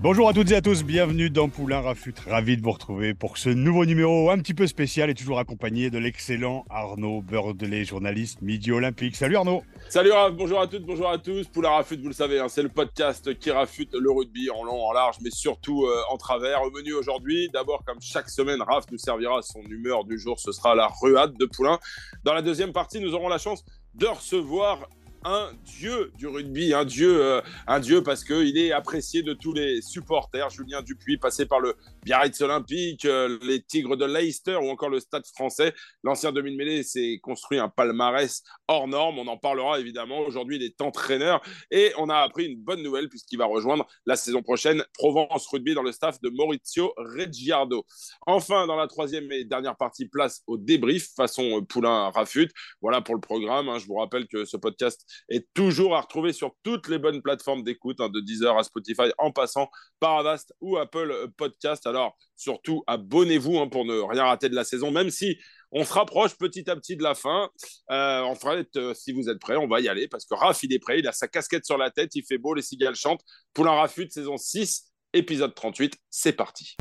[0.00, 2.14] Bonjour à toutes et à tous, bienvenue dans Poulain Rafut.
[2.24, 5.90] Ravi de vous retrouver pour ce nouveau numéro un petit peu spécial et toujours accompagné
[5.90, 9.16] de l'excellent Arnaud Beurdelet, journaliste Midi Olympique.
[9.16, 9.64] Salut Arnaud.
[9.88, 11.48] Salut Raph, bonjour à toutes, bonjour à tous.
[11.48, 14.80] Poulain Rafut, vous le savez, hein, c'est le podcast qui rafute le rugby en long,
[14.80, 16.62] en large, mais surtout euh, en travers.
[16.62, 20.52] Au menu aujourd'hui, d'abord, comme chaque semaine, Raph nous servira son humeur du jour, ce
[20.52, 21.80] sera la ruade de Poulain.
[22.22, 23.64] Dans la deuxième partie, nous aurons la chance
[23.96, 24.88] de recevoir
[25.24, 29.52] un dieu du rugby, un dieu, euh, un dieu parce qu'il est apprécié de tous
[29.52, 30.50] les supporters.
[30.50, 35.00] Julien Dupuis, passé par le Biarritz Olympique, euh, les Tigres de Leicester ou encore le
[35.00, 35.74] Stade français.
[36.02, 39.18] L'ancien demi-mêlée s'est construit un palmarès hors norme.
[39.18, 40.20] On en parlera évidemment.
[40.20, 44.16] Aujourd'hui, il est entraîneur et on a appris une bonne nouvelle puisqu'il va rejoindre la
[44.16, 47.84] saison prochaine Provence Rugby dans le staff de Maurizio Reggiardo.
[48.26, 52.50] Enfin, dans la troisième et dernière partie, place au débrief façon Poulain Rafut.
[52.80, 53.68] Voilà pour le programme.
[53.68, 53.78] Hein.
[53.78, 57.62] Je vous rappelle que ce podcast est toujours à retrouver sur toutes les bonnes plateformes
[57.62, 59.68] d'écoute, hein, de Deezer à Spotify, en passant
[60.00, 61.86] par Avast ou Apple Podcast.
[61.86, 65.38] Alors, surtout, abonnez-vous hein, pour ne rien rater de la saison, même si
[65.72, 67.50] on se rapproche petit à petit de la fin.
[67.90, 70.62] Euh, en fait, euh, si vous êtes prêts, on va y aller parce que Raph,
[70.62, 72.96] il est prêt, il a sa casquette sur la tête, il fait beau, les cigales
[72.96, 73.22] chantent.
[73.54, 76.76] Poulain Rafut, saison 6, épisode 38, c'est parti.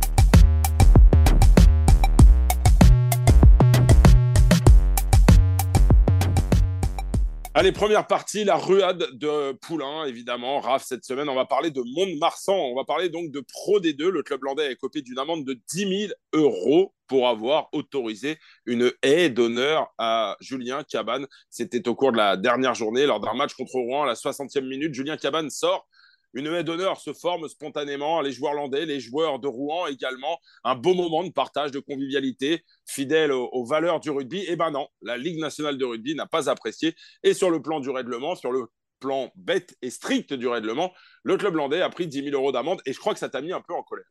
[7.57, 10.59] Allez, première partie, la ruade de Poulain, évidemment.
[10.59, 12.53] Raph, cette semaine, on va parler de Mont-de-Marsan.
[12.53, 14.09] On va parler donc de Pro D2.
[14.09, 18.91] Le club landais a écopé d'une amende de 10 000 euros pour avoir autorisé une
[19.01, 21.25] haie d'honneur à Julien Cabane.
[21.49, 24.61] C'était au cours de la dernière journée, lors d'un match contre Rouen, à la 60e
[24.61, 24.93] minute.
[24.93, 25.87] Julien Cabane sort
[26.33, 28.21] une haie d'honneur se forme spontanément.
[28.21, 30.39] Les joueurs landais, les joueurs de Rouen également.
[30.63, 34.45] Un beau moment de partage, de convivialité, fidèle aux, valeurs du rugby.
[34.47, 36.95] Eh ben non, la Ligue nationale de rugby n'a pas apprécié.
[37.23, 38.65] Et sur le plan du règlement, sur le
[38.99, 40.93] plan bête et strict du règlement,
[41.23, 42.81] le club landais a pris 10 000 euros d'amende.
[42.85, 44.05] Et je crois que ça t'a mis un peu en colère.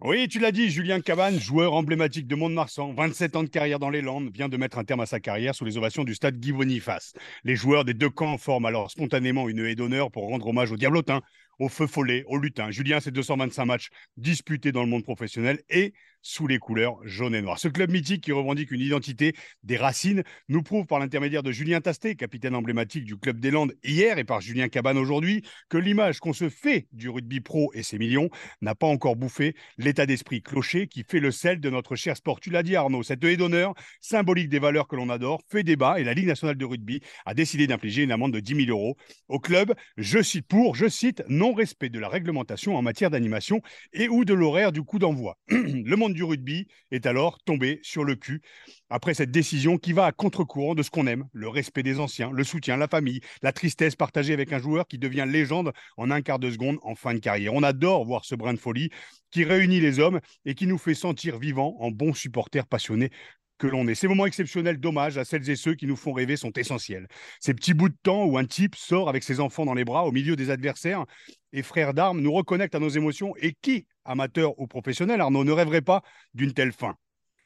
[0.00, 3.90] Oui, tu l'as dit, Julien Cabane, joueur emblématique de Mont-de-Marsan, 27 ans de carrière dans
[3.90, 6.38] les Landes, vient de mettre un terme à sa carrière sous les ovations du stade
[6.38, 7.14] Guy Boniface.
[7.42, 10.76] Les joueurs des deux camps forment alors spontanément une haie d'honneur pour rendre hommage aux
[10.76, 11.20] Diablotins,
[11.58, 12.70] au feu follet, au lutin.
[12.70, 15.94] Julien, c'est 225 matchs disputés dans le monde professionnel et
[16.28, 17.58] sous les couleurs jaune et noir.
[17.58, 21.80] Ce club mythique qui revendique une identité des racines nous prouve par l'intermédiaire de Julien
[21.80, 26.20] Tasté, capitaine emblématique du club des Landes hier et par Julien Cabane aujourd'hui, que l'image
[26.20, 28.28] qu'on se fait du rugby pro et ses millions
[28.60, 32.40] n'a pas encore bouffé l'état d'esprit clocher qui fait le sel de notre cher sport.
[32.40, 33.72] Tu l'as dit Arnaud, cette haie d'honneur,
[34.02, 37.32] symbolique des valeurs que l'on adore, fait débat et la Ligue nationale de rugby a
[37.32, 41.22] décidé d'infliger une amende de 10 000 euros au club, je cite, pour, je cite,
[41.28, 43.62] non-respect de la réglementation en matière d'animation
[43.94, 45.38] et ou de l'horaire du coup d'envoi.
[45.48, 48.42] le monde du rugby est alors tombé sur le cul
[48.90, 52.32] après cette décision qui va à contre-courant de ce qu'on aime, le respect des anciens,
[52.32, 56.20] le soutien, la famille, la tristesse partagée avec un joueur qui devient légende en un
[56.20, 57.54] quart de seconde en fin de carrière.
[57.54, 58.90] On adore voir ce brin de folie
[59.30, 63.10] qui réunit les hommes et qui nous fait sentir vivants en bons supporters passionnés
[63.58, 63.94] que l'on est.
[63.94, 67.06] Ces moments exceptionnels d'hommage à celles et ceux qui nous font rêver sont essentiels.
[67.40, 70.04] Ces petits bouts de temps où un type sort avec ses enfants dans les bras
[70.04, 71.04] au milieu des adversaires
[71.52, 75.52] et frères d'armes nous reconnectent à nos émotions et qui, amateur ou professionnel, Arnaud, ne
[75.52, 76.02] rêverait pas
[76.34, 76.96] d'une telle fin.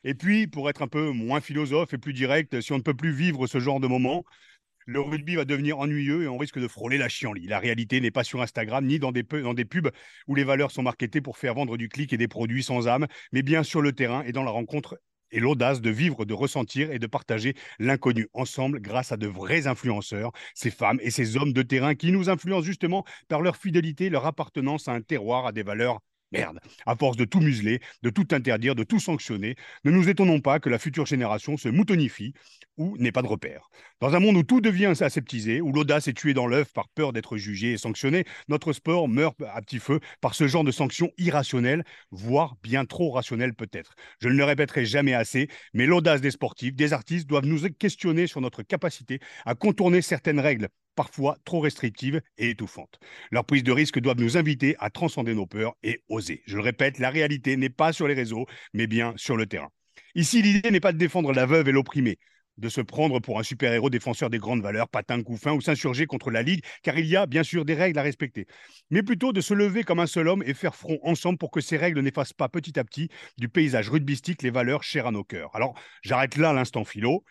[0.05, 2.95] Et puis, pour être un peu moins philosophe et plus direct, si on ne peut
[2.95, 4.25] plus vivre ce genre de moment,
[4.87, 7.47] le rugby va devenir ennuyeux et on risque de frôler la chienlit.
[7.47, 9.91] La réalité n'est pas sur Instagram ni dans des, dans des pubs
[10.27, 13.07] où les valeurs sont marketées pour faire vendre du clic et des produits sans âme,
[13.33, 14.99] mais bien sur le terrain et dans la rencontre
[15.31, 19.67] et l'audace de vivre, de ressentir et de partager l'inconnu ensemble grâce à de vrais
[19.67, 24.11] influenceurs, ces femmes et ces hommes de terrain qui nous influencent justement par leur fidélité,
[24.11, 26.01] leur appartenance à un terroir, à des valeurs
[26.33, 30.41] Merde, à force de tout museler, de tout interdire, de tout sanctionner, ne nous étonnons
[30.41, 32.33] pas que la future génération se moutonifie
[32.79, 33.69] ou n'ait pas de repère.
[34.01, 37.13] Dans un monde où tout devient aseptisé, où l'audace est tuée dans l'œuf par peur
[37.13, 41.11] d'être jugée et sanctionnée, notre sport meurt à petit feu par ce genre de sanctions
[41.19, 43.95] irrationnelles, voire bien trop rationnelles peut-être.
[44.21, 48.27] Je ne le répéterai jamais assez, mais l'audace des sportifs, des artistes doivent nous questionner
[48.27, 52.99] sur notre capacité à contourner certaines règles parfois trop restrictives et étouffantes.
[53.31, 56.43] Leur prise de risque doivent nous inviter à transcender nos peurs et oser.
[56.47, 59.71] Je le répète, la réalité n'est pas sur les réseaux, mais bien sur le terrain.
[60.15, 62.19] Ici, l'idée n'est pas de défendre la veuve et l'opprimé.
[62.59, 66.31] de se prendre pour un super-héros défenseur des grandes valeurs, patin couffin, ou s'insurger contre
[66.31, 68.47] la Ligue, car il y a bien sûr des règles à respecter.
[68.91, 71.61] Mais plutôt de se lever comme un seul homme et faire front ensemble pour que
[71.61, 73.09] ces règles n'effacent pas petit à petit
[73.39, 75.51] du paysage rugbystique les valeurs chères à nos cœurs.
[75.55, 77.25] Alors, j'arrête là l'instant philo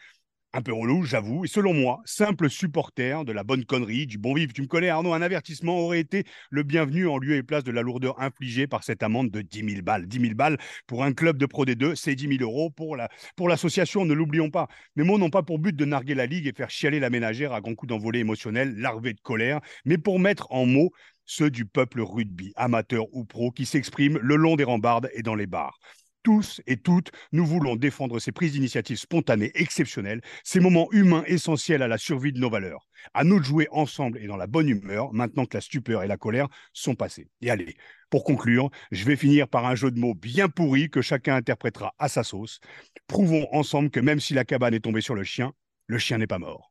[0.54, 1.46] un peu relou, j'avoue.
[1.46, 4.54] Et selon moi, simple supporter de la bonne connerie, du bon vivre.
[4.54, 7.72] Tu me connais, Arnaud, un avertissement aurait été le bienvenu en lieu et place de
[7.72, 10.08] la lourdeur infligée par cette amende de 10 000 balles.
[10.08, 10.58] 10 000 balles
[10.88, 14.14] pour un club de Pro D2, c'est 10 000 euros pour, la, pour l'association, ne
[14.14, 14.68] l'oublions pas.
[14.96, 17.54] Mes mots n'ont pas pour but de narguer la Ligue et faire chialer la ménagère
[17.54, 20.92] à grands coups d'envolée émotionnel, larvé de colère, mais pour mettre en mots
[21.26, 25.36] ceux du peuple rugby, amateur ou pro, qui s'expriment le long des rambardes et dans
[25.36, 25.80] les bars
[26.24, 31.82] tous et toutes, nous voulons défendre ces prises d'initiative spontanées exceptionnelles, ces moments humains essentiels
[31.82, 32.88] à la survie de nos valeurs.
[33.14, 36.08] À nous de jouer ensemble et dans la bonne humeur, maintenant que la stupeur et
[36.08, 37.30] la colère sont passées.
[37.42, 37.76] Et allez,
[38.10, 41.94] pour conclure, je vais finir par un jeu de mots bien pourri que chacun interprétera
[41.98, 42.60] à sa sauce.
[43.08, 45.54] Prouvons ensemble que même si la cabane est tombée sur le chien,
[45.88, 46.71] le chien n'est pas mort.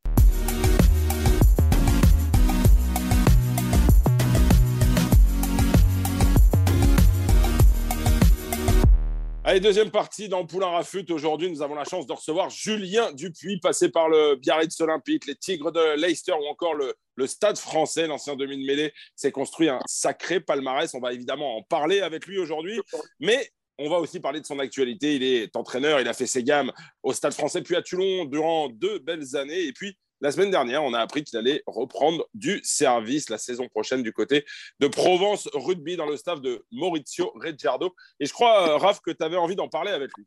[9.43, 11.07] Allez, deuxième partie dans Poulain Rafut.
[11.11, 15.35] Aujourd'hui, nous avons la chance de recevoir Julien Dupuis, passé par le Biarritz Olympique, les
[15.35, 16.95] Tigres de Leicester ou encore le,
[17.27, 18.07] Stade français.
[18.07, 20.93] L'ancien demi-mêlée s'est construit un sacré palmarès.
[20.95, 22.83] On va évidemment en parler avec lui aujourd'hui.
[23.19, 25.17] Mais on va aussi parler de son actualité.
[25.17, 26.71] Il est entraîneur, il a fait ses gammes
[27.03, 29.65] au Stade français, puis à Toulon durant deux belles années.
[29.65, 33.69] Et puis, la semaine dernière, on a appris qu'il allait reprendre du service la saison
[33.69, 34.45] prochaine du côté
[34.79, 37.95] de Provence Rugby dans le staff de Maurizio Reggiardo.
[38.19, 40.27] Et je crois, euh, Raph, que tu avais envie d'en parler avec lui.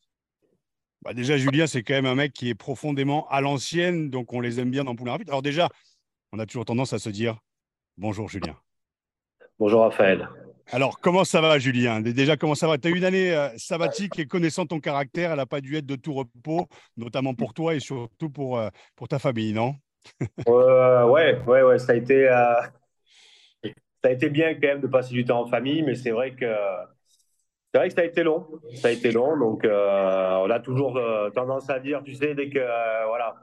[1.04, 4.40] Bah déjà, Julien, c'est quand même un mec qui est profondément à l'ancienne, donc on
[4.40, 5.30] les aime bien dans Poulain Rapide.
[5.30, 5.69] Alors déjà,
[6.31, 7.38] on a toujours tendance à se dire
[7.98, 8.56] bonjour Julien.
[9.60, 10.30] Bonjour Raphaël.
[10.71, 12.01] Alors, comment ça va, Julien?
[12.01, 12.77] Déjà, comment ça va?
[12.77, 15.75] Tu as eu une année euh, sabbatique et connaissant ton caractère, elle n'a pas dû
[15.75, 16.68] être de tout repos,
[16.98, 18.69] notamment pour toi et surtout pour, euh,
[19.10, 19.75] ta famille, non?
[20.48, 22.27] Euh, Ouais, ouais, ouais, ça a été.
[24.04, 26.36] Ça a été bien quand même de passer du temps en famille, mais c'est vrai
[26.36, 26.45] que
[27.74, 28.48] c'est vrai que ça a été long.
[28.75, 31.00] Ça donc on a toujours
[31.33, 32.60] tendance à dire, tu sais, dès que
[33.07, 33.36] voilà,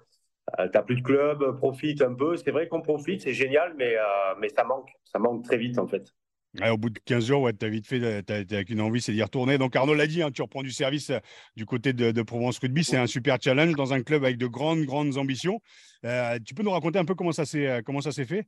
[0.58, 2.36] tu n'as plus de club, profite un peu.
[2.36, 3.96] C'est vrai qu'on profite, c'est génial, mais
[4.38, 6.12] mais ça manque, ça manque très vite en fait
[6.58, 9.00] au bout de 15 jours, ouais, tu as vite fait, tu as, avec une envie,
[9.00, 9.58] c'est d'y retourner.
[9.58, 11.18] Donc Arnaud l'a dit, hein, tu reprends du service euh,
[11.56, 12.84] du côté de, Provence Rugby.
[12.84, 15.60] C'est un super challenge dans un club avec de grandes, grandes ambitions.
[16.04, 18.46] Euh, tu peux nous raconter un peu comment ça s'est, euh, comment ça s'est fait?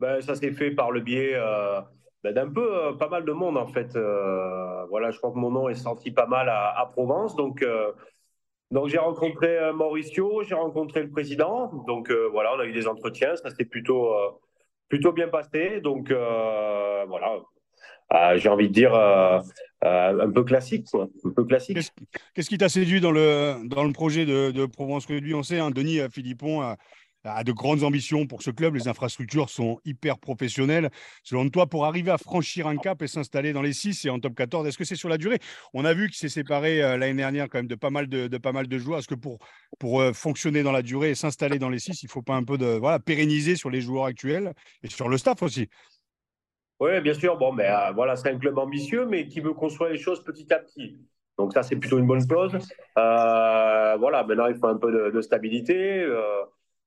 [0.00, 1.34] Ben, Ça s'est fait par le biais
[2.24, 3.96] ben, d'un peu, pas mal de monde en fait.
[4.88, 7.36] voilà, je crois que mon nom est sorti pas mal à, Provence.
[7.36, 7.64] Donc,
[8.70, 11.72] donc j'ai rencontré Mauricio, j'ai rencontré le président.
[11.86, 13.36] Donc voilà, on a eu des entretiens.
[13.36, 14.14] Ça s'est plutôt
[14.88, 15.80] plutôt bien passé.
[15.80, 17.36] Donc euh, voilà,
[18.12, 19.38] euh, j'ai envie de dire euh,
[19.82, 21.78] un peu classique, un peu classique.
[22.34, 25.70] Qu'est-ce qui t'a séduit dans le, dans le projet de, Provence Rugby On sait, hein,
[25.70, 26.76] Denis Philippon
[27.44, 28.74] de grandes ambitions pour ce club.
[28.74, 30.90] Les infrastructures sont hyper professionnelles.
[31.22, 34.20] Selon toi, pour arriver à franchir un cap et s'installer dans les 6 et en
[34.20, 35.38] top 14, est-ce que c'est sur la durée?
[35.74, 38.38] On a vu qu'il s'est séparé euh, l'année dernière quand même de pas mal de,
[38.38, 38.98] pas mal de joueurs.
[38.98, 39.38] Est-ce que pour,
[39.78, 42.34] pour euh, fonctionner dans la durée et s'installer dans les 6, il ne faut pas
[42.34, 44.52] un peu de voilà, pérenniser sur les joueurs actuels
[44.82, 45.68] et sur le staff aussi?
[46.78, 47.36] Oui, bien sûr.
[47.38, 50.52] Bon, mais euh, voilà, c'est un club ambitieux, mais qui veut construire les choses petit
[50.52, 50.98] à petit.
[51.38, 52.52] Donc ça, c'est plutôt une bonne chose.
[52.94, 56.06] voilà, maintenant, il faut un peu de stabilité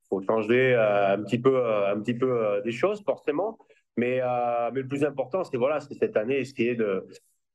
[0.10, 3.58] faut changer euh, un petit peu, euh, un petit peu euh, des choses forcément.
[3.98, 4.22] Mais,
[4.74, 7.06] mais le plus important, c'est voilà, cette année essayer de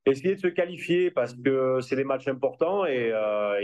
[0.05, 3.13] essayer de se qualifier parce que c'est des matchs importants et,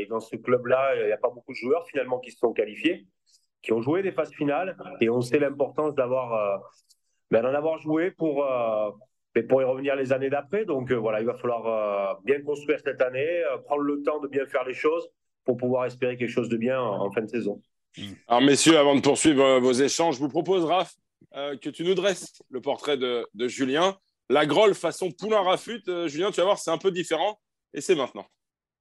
[0.09, 3.07] dans ce club-là, il n'y a pas beaucoup de joueurs finalement qui se sont qualifiés,
[3.61, 6.63] qui ont joué des phases finales et on sait l'importance d'avoir
[7.31, 8.47] ben, d'en avoir joué pour
[9.51, 10.65] pour y revenir les années d'après.
[10.65, 14.65] Donc voilà, il va falloir bien construire cette année, prendre le temps de bien faire
[14.65, 15.07] les choses
[15.45, 17.61] pour pouvoir espérer quelque chose de bien en fin de saison.
[18.29, 20.95] Alors, messieurs, avant de poursuivre euh, vos échanges, je vous propose, Raph,
[21.35, 23.97] euh, que tu nous dresses le portrait de, Julien.
[24.29, 27.39] La grolle façon poulain rafute, euh, Julien, tu vas voir, c'est un peu différent.
[27.75, 28.27] Et c'est maintenant.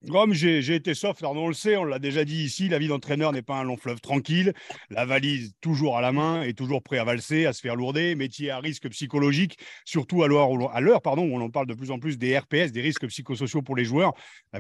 [0.07, 2.87] Comme j'ai été soft, alors on le sait, on l'a déjà dit ici, la vie
[2.87, 4.53] d'entraîneur n'est pas un long fleuve tranquille.
[4.89, 8.15] La valise toujours à la main et toujours prêt à valser, à se faire lourder.
[8.15, 12.17] Métier à risque psychologique, surtout à l'heure pardon, où on parle de plus en plus
[12.17, 14.13] des RPS, des risques psychosociaux pour les joueurs,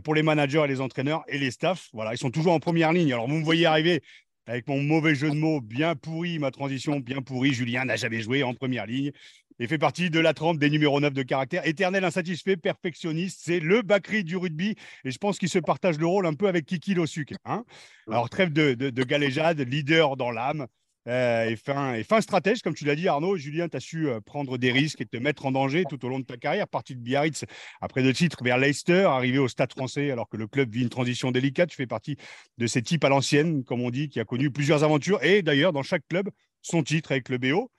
[0.03, 1.87] pour les managers et les entraîneurs et les staffs.
[1.93, 3.13] Voilà, ils sont toujours en première ligne.
[3.13, 4.01] Alors vous me voyez arriver
[4.49, 7.53] avec mon mauvais jeu de mots bien pourri, ma transition bien pourrie.
[7.53, 9.11] Julien n'a jamais joué en première ligne
[9.59, 11.67] et fait partie de la trempe des numéros 9 de caractère.
[11.67, 14.75] Éternel insatisfait, perfectionniste, c'est le Bakri du rugby.
[15.03, 17.33] Et je pense qu'il se partage le rôle un peu avec Kiki Losuc.
[17.45, 17.63] Hein
[18.09, 20.65] Alors, trêve de, de, galéjade, leader dans l'âme.
[21.09, 23.35] Euh, et, fin, stratège, comme tu l'as dit, Arnaud.
[23.35, 26.09] Julien, tu as su euh, prendre des risques et te mettre en danger tout au
[26.09, 26.67] long de ta carrière.
[26.67, 27.45] Parti de Biarritz
[27.81, 30.89] après deux titres vers Leicester, arrivé au Stade français alors que le club vit une
[30.89, 31.69] transition délicate.
[31.69, 32.15] Tu fais partie
[32.57, 35.73] de ces types à l'ancienne, comme on dit, qui a connu plusieurs aventures et d'ailleurs
[35.73, 36.29] dans chaque club
[36.61, 37.71] son titre avec le BO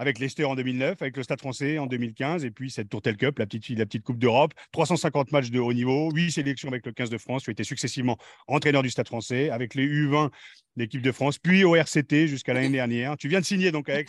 [0.00, 3.38] avec Leicester en 2009, avec le Stade français en 2015, et puis cette Tourtel Cup,
[3.38, 7.18] la petite, Coupe d'Europe, 350 matchs de haut niveau, 8 sélections avec le 15 de
[7.18, 7.42] France.
[7.42, 8.16] Tu as été successivement
[8.48, 10.30] entraîneur du Stade français, avec les U20
[10.76, 13.18] l'équipe de France, puis au RCT jusqu'à l'année dernière.
[13.18, 14.06] Tu viens de signer donc à Aix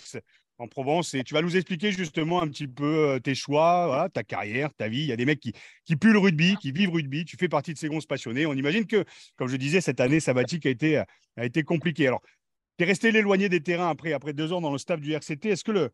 [0.59, 4.23] en Provence et tu vas nous expliquer justement un petit peu euh, tes choix, ta
[4.23, 5.01] carrière, ta vie.
[5.01, 5.51] Il y a des mecs qui,
[5.83, 7.25] qui le rugby, qui vivent rugby.
[7.25, 8.45] Tu fais partie de ces gonzes passionnés.
[8.45, 9.03] On imagine que,
[9.35, 11.03] comme je disais, cette année sabbatique a été,
[11.35, 12.07] a été compliquée.
[12.07, 12.21] Alors,
[12.81, 15.49] tu es resté l'éloigné des terrains après, après deux ans dans le staff du RCT.
[15.49, 15.91] Est-ce que le,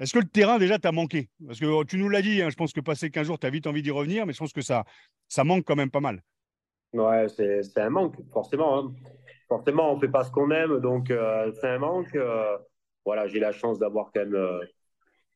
[0.00, 1.28] est-ce que le terrain déjà t'a manqué?
[1.46, 3.46] Parce que oh, tu nous l'as dit, hein, je pense que passé 15 jours, tu
[3.46, 4.84] as vite envie d'y revenir, mais je pense que ça,
[5.28, 6.22] ça manque quand même pas mal.
[6.94, 8.78] Ouais, c'est un manque, forcément.
[8.78, 8.94] Hein.
[9.46, 12.14] Forcément, on ne fait pas ce qu'on aime, donc euh, c'est un manque.
[12.14, 12.56] Euh,
[13.04, 14.58] voilà, j'ai la chance d'avoir quand même euh,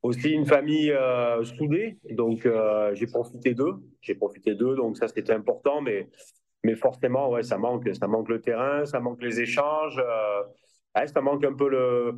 [0.01, 0.95] aussi une famille
[1.43, 2.49] soudée, donc
[2.95, 3.75] j'ai profité d'eux.
[4.01, 6.09] J'ai profité d'eux, donc ça c'était important, mais,
[6.65, 7.87] mais forcément, ouais, ça manque.
[7.95, 10.01] Ça manque le terrain, ça manque les échanges
[11.05, 12.15] ça manque un peu le,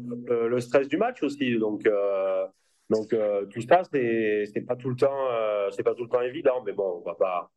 [0.49, 1.59] le, stress du match aussi.
[1.59, 2.47] Donc, euh,
[2.91, 6.63] donc euh, tout ça, c'est, pas tout le temps, euh, pas tout le temps évident.
[6.65, 7.51] Mais bon, on va pas,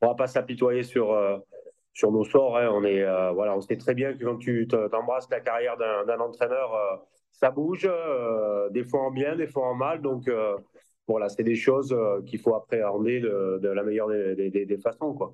[0.00, 1.16] on va pas s'apitoyer sur
[1.92, 2.58] sur nos sorts.
[2.58, 2.68] Hein.
[2.72, 7.06] On est, voilà, on sait très bien que quand tu t'embrasses la carrière d'un, entraîneur,
[7.30, 7.88] ça bouge,
[8.70, 10.02] des fois en bien, des fois en mal.
[10.02, 10.28] Donc
[11.06, 11.96] voilà, c'est des choses
[12.26, 15.32] qu'il faut appréhender de, de la meilleure des, des, des façons, quoi.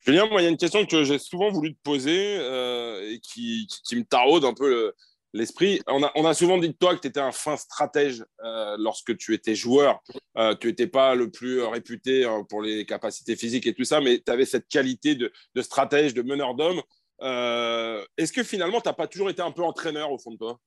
[0.00, 3.68] Julien, il y a une question que j'ai souvent voulu te poser euh, et qui,
[3.92, 4.92] me taraude un peu
[5.32, 5.80] l'esprit.
[5.86, 9.34] on, a, souvent dit de toi que tu étais un fin stratège euh, lorsque tu
[9.34, 10.00] étais joueur.
[10.36, 14.20] Euh, tu n'étais pas le plus réputé pour les capacités physiques et tout ça, mais
[14.24, 16.80] tu avais cette qualité de, stratège, de meneur d'homme.
[17.20, 20.60] Est-ce que finalement, tu n'as pas toujours été un peu entraîneur au fond de toi?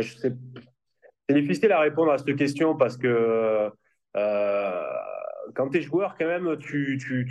[0.00, 0.34] C'est
[1.30, 3.70] difficile à répondre à cette question parce que
[5.54, 7.26] quand tu es joueur, quand même, tu, tu,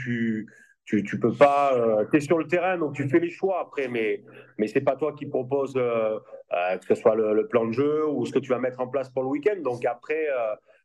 [0.86, 1.74] tu, tu, peux pas.
[1.74, 4.24] Euh, tu es sur le terrain, donc tu fais les choix après, mais,
[4.58, 6.20] mais ce n'est pas toi qui propose euh,
[6.54, 8.88] euh, que ce soit le, plan de jeu ou ce que tu vas mettre en
[8.88, 9.62] place pour le week-end.
[9.62, 10.28] Donc après,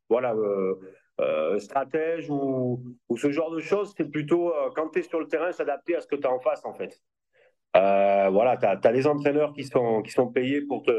[0.08, 0.34] voilà,
[1.58, 5.52] stratège ou, ou, ce genre de choses, c'est plutôt quand tu es sur le terrain,
[5.52, 7.00] s'adapter à ce que tu as en face, en fait.
[7.74, 10.92] voilà, tu as, les entraîneurs qui sont, qui sont payés pour te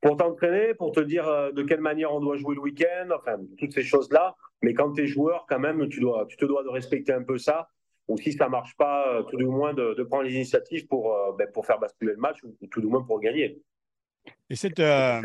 [0.00, 3.72] pour t'entraîner, pour te dire de quelle manière on doit jouer le week-end, enfin, toutes
[3.72, 4.36] ces choses-là.
[4.62, 7.22] Mais quand tu es joueur, quand même, tu, dois, tu te dois de respecter un
[7.22, 7.68] peu ça.
[8.08, 11.14] Ou si ça ne marche pas, euh, tout du moins de, prendre les initiatives pour,
[11.14, 13.60] euh, ben, pour faire basculer le match ou, tout du moins pour gagner.
[14.48, 15.20] Et cette, euh,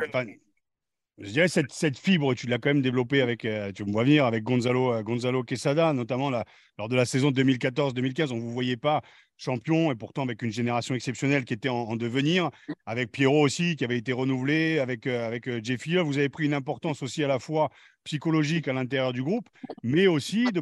[1.17, 4.25] je dirais cette, cette fibre, tu l'as quand même développée avec, tu me vois venir,
[4.25, 6.29] avec Gonzalo, Gonzalo Quesada, notamment
[6.77, 8.33] lors de la saison 2014-2015.
[8.33, 9.01] On ne vous voyait pas
[9.43, 12.49] champion et pourtant avec une génération exceptionnelle qui était en, devenir,
[12.85, 15.97] avec Pierrot aussi qui avait été renouvelé, avec, avec Jeffy.
[15.97, 17.69] Vous avez pris une importance aussi à la fois
[18.03, 19.47] psychologique à l'intérieur du groupe,
[19.81, 20.61] mais aussi de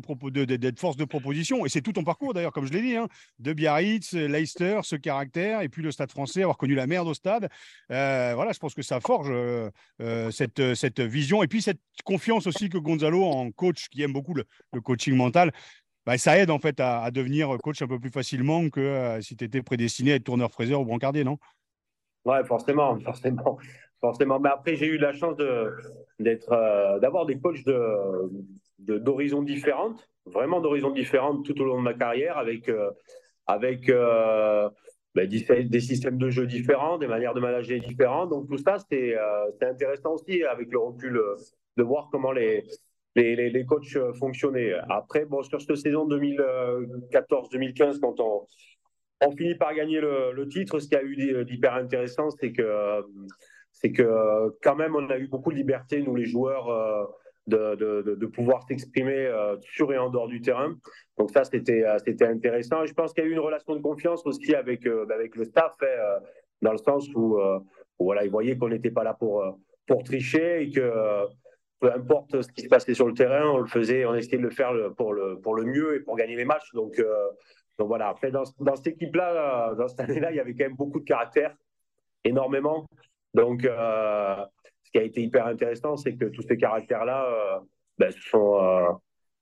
[0.56, 1.66] d'être force de proposition.
[1.66, 3.08] Et c'est tout ton parcours d'ailleurs, comme je l'ai dit, hein,
[3.40, 7.14] de Biarritz, Leicester, ce caractère, et puis le Stade français, avoir connu la merde au
[7.14, 7.50] stade.
[7.92, 9.70] Euh, voilà, je pense que ça forge euh,
[10.02, 14.14] euh, cette, cette vision et puis cette confiance aussi que Gonzalo, en coach qui aime
[14.14, 14.46] beaucoup le,
[14.82, 15.52] coaching mental,
[16.05, 19.46] bah, ça aide en fait à, devenir coach un peu plus facilement que si tu
[19.46, 21.38] étais prédestiné à être tourneur-fraiseur ou brancardier, non?
[22.25, 23.58] Ouais, forcément, forcément
[24.01, 24.39] forcément.
[24.39, 30.91] Mais après, j'ai eu la chance euh, d'avoir des coachs de, d'horizons différentes, vraiment d'horizons
[30.91, 32.89] différentes tout au long de ma carrière, avec, euh,
[33.46, 34.70] avec euh,
[35.15, 38.29] ben, des, systèmes de jeu différents, des manières de manager différentes.
[38.29, 39.15] Donc tout ça, c'est,
[39.62, 41.22] intéressant aussi avec le recul
[41.77, 42.65] de voir comment les,
[43.15, 44.74] les, les, coachs fonctionnaient.
[44.89, 48.48] Après, bon, sur cette saison 2014-2015, quand on,
[49.22, 53.03] on finit par gagner le, le, titre, ce qui a eu d'hyper intéressant, c'est que
[53.72, 57.06] c'est que quand même, on a eu beaucoup de liberté, nous les joueurs, euh,
[57.48, 60.75] de, de, de, pouvoir s'exprimer euh, sur et en dehors du terrain.
[61.18, 62.84] Donc ça, c'était euh, c'était intéressant.
[62.84, 65.46] Et je pense qu'il y a eu une relation de confiance aussi avec, avec le
[65.46, 66.20] staff, hein,
[66.62, 67.39] dans le sens où,
[68.00, 69.44] voilà, ils voyaient qu'on n'était pas là pour,
[69.88, 70.91] pour tricher et que
[71.82, 74.44] peu importe ce qui se passait sur le terrain, on le faisait, on essayait de
[74.44, 76.72] le faire pour le, pour le mieux et pour gagner les matchs.
[76.74, 77.04] Donc,
[77.78, 80.76] donc voilà, après, dans, dans cette équipe-là, dans cette année-là, il y avait quand même
[80.76, 81.56] beaucoup de caractère,
[82.24, 82.86] énormément.
[83.34, 84.36] Donc, euh,
[84.84, 87.60] ce qui a été hyper intéressant, c'est que tous ces caractères-là euh,
[87.98, 88.90] ben, sont, euh,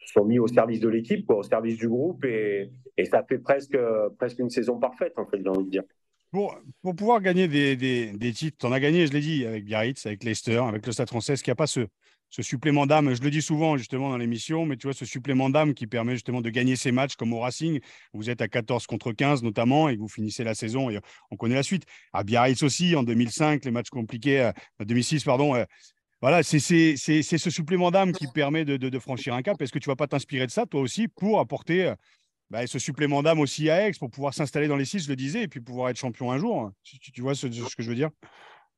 [0.05, 3.77] sont mis au service de l'équipe, au service du groupe, et, et, ça fait presque,
[4.17, 5.83] presque une saison parfaite, en fait, j'ai envie de dire.
[6.31, 9.65] Pour, pour pouvoir gagner des, des, des titres, en as gagné, je l'ai dit, avec
[9.65, 11.87] Biarritz, avec Leicester, avec le Stade français, est-ce qu'il n'y a pas ce,
[12.29, 15.49] ce supplément d'âme, je le dis souvent justement dans l'émission, mais tu vois, ce supplément
[15.49, 17.79] d'âme qui permet justement de gagner ces matchs comme au Racing,
[18.13, 20.99] vous êtes à 14 contre 15 notamment et vous finissez la saison et
[21.31, 21.85] on connaît la suite.
[22.13, 25.55] À Biarritz aussi, en 2005, les matchs compliqués, en 2006, pardon.
[26.21, 29.59] voilà, c'est ce supplément d'âme qui permet de, de, franchir un cap.
[29.61, 31.93] Est-ce que tu ne vas pas t'inspirer de ça, toi aussi, pour apporter
[32.51, 35.15] bah, ce supplément d'âme aussi à Aix, pour pouvoir s'installer dans les six, je le
[35.15, 37.95] disais, et puis pouvoir être champion un jour Tu, tu vois ce que je veux
[37.95, 38.09] dire?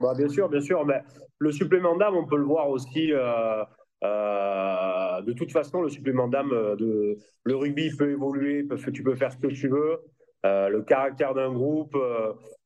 [0.02, 0.86] Bah, bien sûr, bien sûr.
[0.86, 1.02] Mais
[1.40, 3.14] le supplément d'âme, on peut le voir aussi.
[3.14, 3.64] Euh,
[4.04, 9.32] euh, de toute façon, le supplément d'âme, euh, le rugby peut évoluer, tu peux faire
[9.32, 10.00] ce que tu veux.
[10.44, 11.96] le caractère d'un groupe,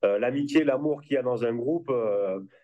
[0.03, 1.91] l'amitié, l'amour qu'il y a dans un groupe,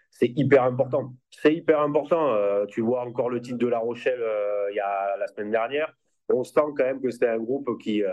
[0.10, 1.14] c'est hyper important.
[1.30, 2.34] C'est hyper important.
[2.68, 4.24] tu vois encore le titre de La Rochelle
[4.72, 5.94] il y a la semaine dernière.
[6.30, 8.04] On sent quand même que c'est un groupe qui,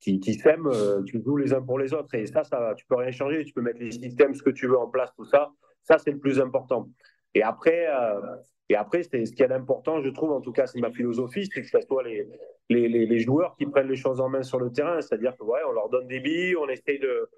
[0.00, 0.70] qui, qui s'aiment.
[1.06, 2.12] tu joues les uns pour les autres.
[2.16, 3.44] Et ça, ça, tu peux rien changer.
[3.44, 5.52] Tu peux mettre les systèmes, ce que tu veux en place, tout ça.
[5.82, 6.88] Ça, c'est le plus important.
[7.34, 8.20] Et après, euh,
[8.68, 11.48] et après c'est ce qui est important, je trouve, en tout cas, c'est ma philosophie,
[11.52, 12.26] c'est que ce soit les,
[12.68, 15.00] les, les, joueurs qui prennent les choses en main sur le terrain.
[15.00, 17.28] C'est-à-dire que ouais, leur donne des billes, on essaye de,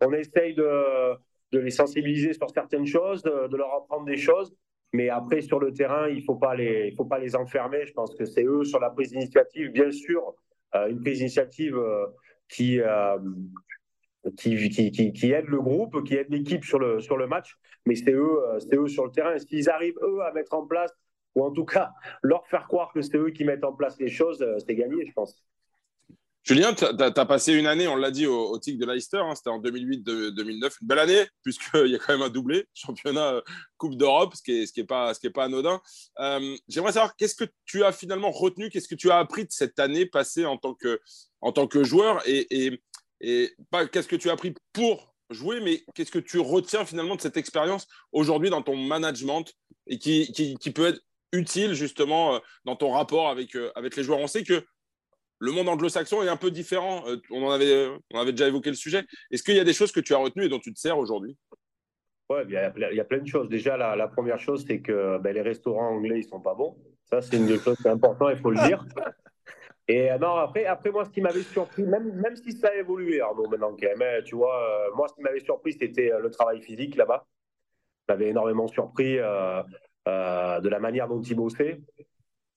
[0.00, 1.16] on essaye de,
[1.52, 4.54] les sensibiliser sur certaines choses, de, leur apprendre des choses.
[4.92, 7.84] Mais après, sur le terrain, il ne faut, pas les, faut pas les enfermer.
[7.86, 10.34] Je pense que c'est eux sur la prise d'initiative, bien sûr,
[10.76, 12.06] euh, une prise d'initiative euh,
[12.48, 12.80] qui,
[14.36, 18.38] qui, aident le groupe, qui aident l'équipe sur le, sur le match, mais c'est eux,
[18.48, 19.38] euh, eux sur le terrain.
[19.38, 20.92] S'ils arrivent, eux, à mettre en place,
[21.34, 21.90] ou en tout cas
[22.22, 25.06] leur faire croire que c'est eux qui mettent en place les choses, euh, c'est gagné,
[25.06, 25.44] je pense.
[26.42, 29.34] Julien, tu as, passé une année, on l'a dit, au, au TIC de Leicester, hein,
[29.34, 33.40] c'était en 2008-2009, une belle année, puisqu'il y a quand même un doublé, championnat euh,
[33.78, 35.80] Coupe d'Europe, ce qui n'est ce pas, ce qui est pas anodin.
[36.68, 39.78] J'aimerais savoir, qu'est-ce que tu as finalement retenu, qu'est-ce que tu as appris de cette
[39.78, 41.00] année passée en tant que,
[41.40, 42.78] en tant que joueur et
[43.20, 47.16] et pas qu'est-ce que tu as appris pour jouer, mais qu'est-ce que tu retiens finalement
[47.16, 49.44] de cette expérience aujourd'hui dans ton management
[49.86, 51.00] et qui, qui, peut être
[51.32, 54.18] utile justement euh, dans ton rapport avec, euh, avec les joueurs?
[54.18, 54.64] On sait que
[55.38, 57.04] le monde anglo-saxon est un peu différent.
[57.06, 59.04] Euh, on, en avait, on avait déjà évoqué le sujet.
[59.30, 60.96] Est-ce qu'il y a des choses que tu as retenues et dont tu te sers
[60.96, 61.36] aujourd'hui?
[62.30, 63.50] Oui, il y, a, plein de choses.
[63.50, 66.74] Déjà, la, première chose, c'est que ben, les restaurants anglais, ils sont pas bons.
[67.04, 68.82] Ça, c'est une des choses qui est importante, il faut le dire.
[69.86, 72.74] Et euh, non, après, après, moi, ce qui m'avait surpris, même, même si ça a
[72.74, 76.20] évolué, Arnaud, maintenant quand même, tu vois, euh, moi, ce qui m'avait surpris, c'était euh,
[76.20, 77.26] le travail physique là-bas.
[78.06, 81.80] Ça m'avait énormément surpris de la manière dont ils bossaient.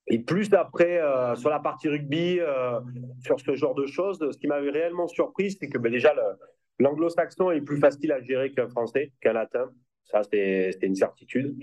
[0.07, 1.01] Et plus après,
[1.35, 2.39] sur la partie rugby,
[3.23, 6.13] sur ce genre de choses, ce qui m'avait réellement surpris, c'est que ben, déjà,
[6.79, 9.71] l'anglo-saxon est plus facile à gérer qu'un français, qu'un latin.
[10.03, 11.55] Ça, c'est une certitude.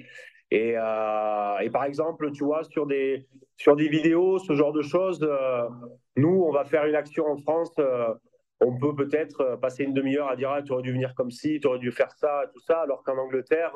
[0.55, 4.83] Et, euh, et, par exemple, tu vois, sur des, sur des vidéos, ce genre de
[4.83, 5.69] choses, euh,
[6.17, 8.15] nous, on va faire une action en France, euh,
[8.61, 11.59] on peut peut-être passer une demi-heure à dire ah, tu aurais dû venir comme ci,
[11.59, 13.73] tu aurais dû faire ça, tout ça, alors qu'en Angleterre,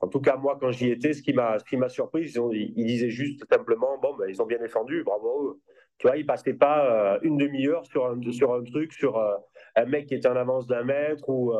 [0.00, 2.72] en tout cas, moi, quand j'y étais, ce qui m'a, ce qui m'a surpris, ils,
[2.76, 5.60] ils, disaient juste simplement bon, ben, ils ont bien défendu, bravo.
[5.98, 9.16] Tu vois, ils passaient pas une demi-heure sur un, sur un truc, sur
[9.76, 11.52] un mec qui était en avance d'un mètre ou,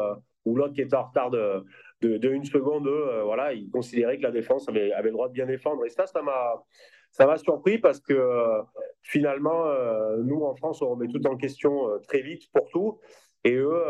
[0.44, 1.64] ou l'autre qui était en retard de
[2.01, 5.47] de, une seconde, euh, voilà, ils considéraient que la défense avait, le droit de bien
[5.47, 5.85] défendre.
[5.85, 6.65] Et ça, ça m'a
[7.11, 8.61] ça m'a surpris parce que euh,
[9.03, 13.01] finalement, euh, nous en France, on remet tout en question très vite pour tout.
[13.45, 13.83] Et eux,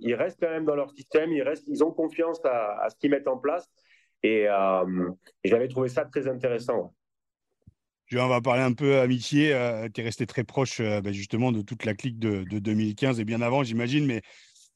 [0.00, 3.10] ils restent quand même dans leur système, ils, restent, ils ont confiance à, ce qu'ils
[3.10, 3.68] mettent en place.
[4.22, 4.46] Et,
[5.44, 6.94] j'avais trouvé ça très intéressant.
[8.12, 9.56] on va parler un peu amitié.
[9.92, 13.24] tu es resté très proche bah, justement de toute la clique de, de 2015 et
[13.24, 14.06] bien avant, j'imagine.
[14.06, 14.22] Mais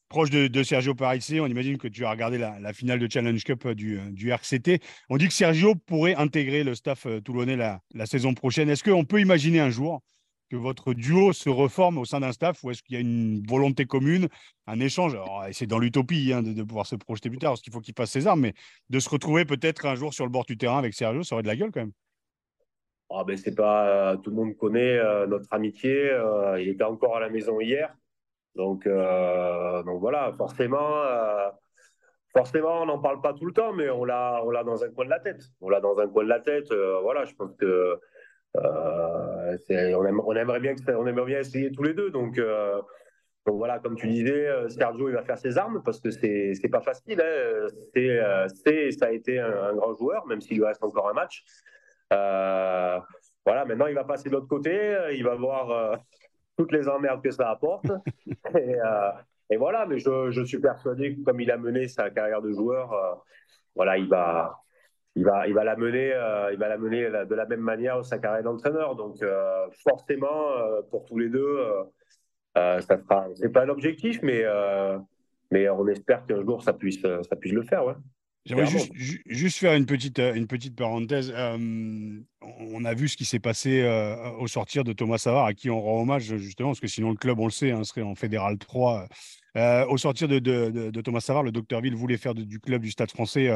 [0.07, 1.31] proche de, Sergio Parisse.
[1.39, 4.31] On imagine que tu as regardé la, finale de Challenge Cup euh, du, euh, du,
[4.31, 4.79] RCT.
[5.09, 8.69] On dit que Sergio pourrait intégrer le staff euh, toulonnais la, saison prochaine.
[8.69, 10.01] Est-ce qu'on peut imaginer un jour
[10.49, 13.45] que votre duo se reforme au sein d'un staff ou est-ce qu'il y a une
[13.45, 14.29] volonté commune,
[14.65, 15.17] un échange?
[15.51, 18.11] C'est dans l'utopie hein, de, pouvoir se projeter plus tard parce qu'il faut qu'il fasse
[18.11, 18.53] ses armes, mais
[18.89, 21.43] de se retrouver peut-être un jour sur le bord du terrain avec Sergio, ça aurait
[21.43, 21.91] de la gueule quand même.
[23.09, 26.11] Ah ben c'est pas tout le monde connaît notre amitié.
[26.59, 27.93] il était encore à la maison hier.
[28.57, 31.49] Donc, euh, donc voilà, forcément, euh,
[32.35, 34.89] forcément, on n'en parle pas tout le temps, mais on l'a, on l'a dans un
[34.89, 35.43] coin de la tête.
[35.61, 36.71] On l'a dans un coin de la tête.
[36.71, 37.99] Euh, voilà, je pense que
[38.55, 42.09] on, aimerait bien on aimerait bien essayer tous les deux.
[42.09, 42.41] Donc,
[43.45, 46.69] donc voilà, comme tu disais, Sergio, il va faire ses armes parce que c'est, c'est
[46.69, 47.21] pas facile.
[47.21, 47.67] Hein.
[47.93, 48.19] C'est,
[48.65, 51.45] c'est, ça a été un, grand joueur, même s'il lui reste encore un match.
[52.09, 54.97] voilà, maintenant il va passer de l'autre côté.
[55.13, 55.99] Il va voir
[56.57, 57.85] toutes les emmerdes que ça apporte.
[58.55, 59.11] Euh,
[59.49, 62.51] et, voilà, mais je, je, suis persuadé que comme il a mené sa carrière de
[62.51, 63.13] joueur, euh,
[63.75, 64.63] voilà, il va,
[65.15, 68.03] il va, il va la mener, euh, il va la mener de la même manière
[68.05, 68.95] sa carrière d'entraîneur.
[68.95, 69.23] Donc
[69.83, 70.51] forcément,
[70.89, 71.59] pour tous les deux,
[72.55, 73.27] ça sera.
[73.35, 74.43] C'est pas un objectif, mais
[75.51, 77.95] mais on espère qu'un jour ça puisse, ça puisse le faire, ouais.
[78.47, 78.91] J'aimerais juste,
[79.25, 81.33] juste, faire une petite, euh, une petite parenthèse.
[81.35, 85.53] Euh, on a vu ce qui s'est passé euh, au sortir de Thomas Savard, à
[85.53, 88.03] qui on rend hommage justement, parce que sinon le club, on le sait, hein, serait
[88.03, 89.07] en fédéral 3.
[89.89, 93.11] au sortir de, de, Thomas Savard, le docteur Ville voulait faire du club du Stade
[93.11, 93.49] français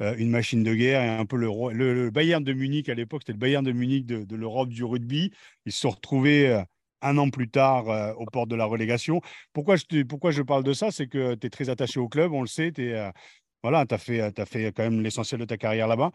[0.00, 3.32] une machine de guerre et un peu le, le, Bayern de Munich à l'époque, c'était
[3.32, 5.32] le Bayern de Munich de, l'Europe du rugby.
[5.66, 6.62] Ils se sont retrouvés
[7.02, 9.20] un an plus tard aux portes de la relégation.
[9.52, 10.90] Pourquoi je, pourquoi je parle de ça?
[10.90, 13.10] C'est que tu es très attaché au club, on le sait, tu es
[13.62, 16.10] voilà, tu as as fait quand même l'essentiel de ta carrière là-bas.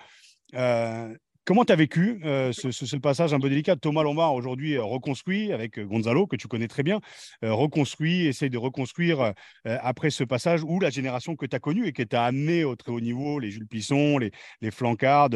[0.53, 3.75] Euh, comment tu as vécu euh, ce, passage un peu délicat?
[3.75, 7.01] Thomas Lombard, aujourd'hui, euh, reconstruit avec Gonzalo, que tu connais très bien,
[7.41, 9.33] reconstruit, essaye de reconstruire
[9.65, 12.75] après ce passage où la génération que tu as connue et qui t'a amené au
[12.75, 14.31] très haut niveau, les Jules Plisson, les,
[14.61, 15.29] les Flancard,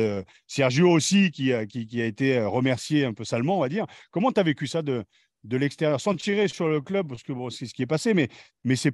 [0.47, 3.85] Sergio aussi, qui, qui, qui, a été remercié un peu salement, on va dire.
[4.11, 5.03] Comment tu as vécu ça de,
[5.43, 8.13] de l'extérieur, sans tirer sur le club, parce que bon, c'est ce qui est passé,
[8.13, 8.27] mais,
[8.63, 8.93] mais c'est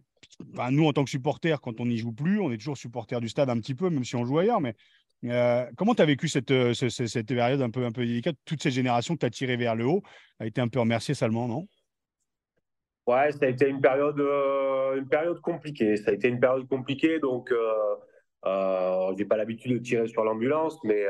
[0.71, 3.29] nous, en tant que supporters, quand on n'y joue plus, on est toujours supporters du
[3.29, 4.61] stade un petit peu, même si on joue ailleurs.
[4.61, 4.75] Mais
[5.25, 8.35] euh, comment tu as vécu cette, euh, cette, période un peu, un peu délicate?
[8.45, 10.03] Toute cette génération que tu as tiré vers le haut
[10.39, 11.67] a été un peu remerciée salement, non?
[13.07, 15.97] Ouais, ça a été une période, euh, une période compliquée.
[15.97, 20.77] Ça a été une période compliquée, donc je n'ai pas l'habitude de tirer sur l'ambulance,
[20.83, 21.05] mais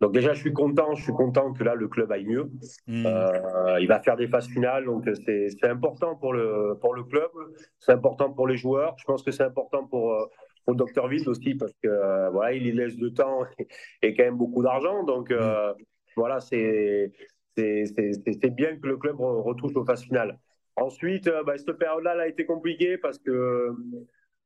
[0.00, 2.50] donc déjà, je suis content, je suis content que là, le club aille mieux.
[2.86, 3.06] Hmm.
[3.06, 7.30] Euh, il va faire des phases finales, donc c'est important pour le, pour le club,
[7.78, 8.96] c'est important pour les joueurs.
[8.98, 10.26] Je pense que c'est important pour, euh,
[10.64, 13.46] pour Dr Ville aussi, parce que euh, voilà, il y laisse de temps
[14.02, 15.04] et, quand même beaucoup d'argent.
[15.04, 15.74] Donc hmm.
[16.16, 17.12] voilà, c'est
[17.56, 20.38] bien que le club retouche aux phases finales.
[20.76, 23.70] Ensuite, bah, cette période-là a été compliquée parce que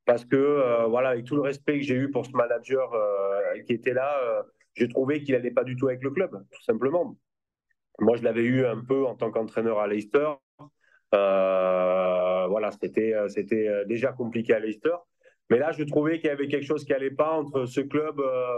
[0.05, 2.91] parce que voilà, avec tout le respect que j'ai eu pour ce manager
[3.65, 4.43] qui était là,
[4.79, 7.17] j'ai trouvé qu'il n'allait pas du tout avec le club, tout simplement.
[7.99, 10.29] Moi, je l'avais eu un peu en tant qu'entraîneur à Leicester.
[11.13, 14.95] Euh, voilà, c'était, c'était déjà compliqué à Leicester.
[15.49, 18.21] Mais là, je trouvais qu'il y avait quelque chose qui n'allait pas entre ce club
[18.21, 18.57] euh,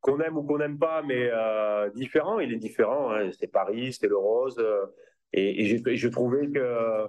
[0.00, 2.40] qu'on aime ou qu'on n'aime pas, mais euh, différent.
[2.40, 3.12] Il est différent.
[3.12, 3.30] Hein.
[3.38, 4.60] C'est Paris, c'est le Rose.
[5.32, 7.06] et, et je trouvais que,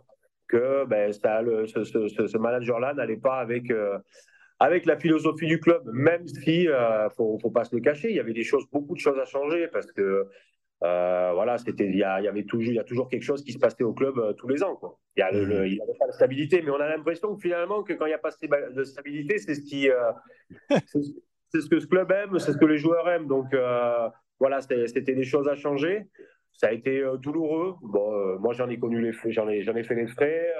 [0.47, 3.71] que ben, ça, ce, ce manager-là n'allait pas avec,
[4.63, 8.15] avec la philosophie du club, même si, euh, faut, faut pas se le cacher, il
[8.15, 10.29] y avait des choses, beaucoup de choses à changer parce que
[10.83, 13.57] euh, voilà, c'était, il y, avait toujours, il y a toujours quelque chose qui se
[13.57, 14.75] passait au club euh, tous les ans.
[14.77, 14.97] Quoi.
[15.17, 15.81] Il n'y mmh.
[15.81, 18.19] avait pas de stabilité, mais on a l'impression que finalement, que quand il n'y a
[18.19, 20.11] pas de stabilité, c'est ce qui, euh,
[21.49, 23.27] c'est ce que ce club aime, c'est ce que les joueurs aiment.
[23.27, 23.53] Donc
[24.39, 26.07] voilà, c'était des choses à changer.
[26.53, 27.75] Ça a été douloureux.
[27.81, 30.53] Bon, moi j'en ai connu les frais, j'en ai, j'en ai fait les frais,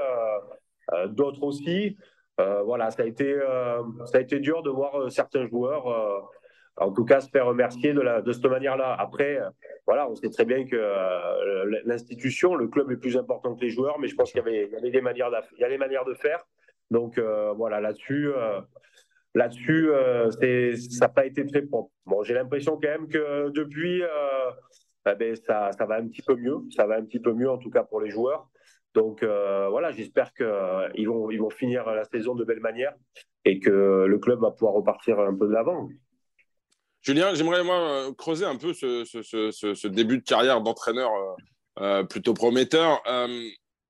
[1.08, 1.98] d'autres aussi.
[2.40, 5.86] Euh, voilà, ça a, été, euh, ça a été dur de voir euh, certains joueurs,
[6.78, 8.96] en tout cas, se faire remercier de, la, de cette manière-là.
[8.98, 9.40] Après,
[9.86, 10.76] voilà, on sait très bien que
[11.86, 14.92] l'institution, le club est plus important que les joueurs, mais je pense qu'il y y
[14.92, 16.44] des manières, il y a des manières de faire.
[16.90, 18.32] Donc voilà, là-dessus,
[19.36, 19.92] là-dessus,
[20.90, 21.92] ça n'a pas été très propre.
[22.08, 24.02] Bon, j'ai l'impression quand même que depuis,
[25.06, 26.58] eh ben, ça, ça va un petit peu mieux.
[26.76, 28.50] Ça va un petit peu mieux, en tout cas pour les joueurs.
[28.94, 32.94] Donc euh, voilà, j'espère qu'ils euh, vont, ils vont finir la saison de belle manière
[33.46, 35.90] et que le club va pouvoir repartir un peu de l'avant.
[37.02, 41.12] Julien, j'aimerais moi creuser un peu ce, ce, ce, début de carrière d'entraîneur
[41.80, 43.02] euh, plutôt prometteur.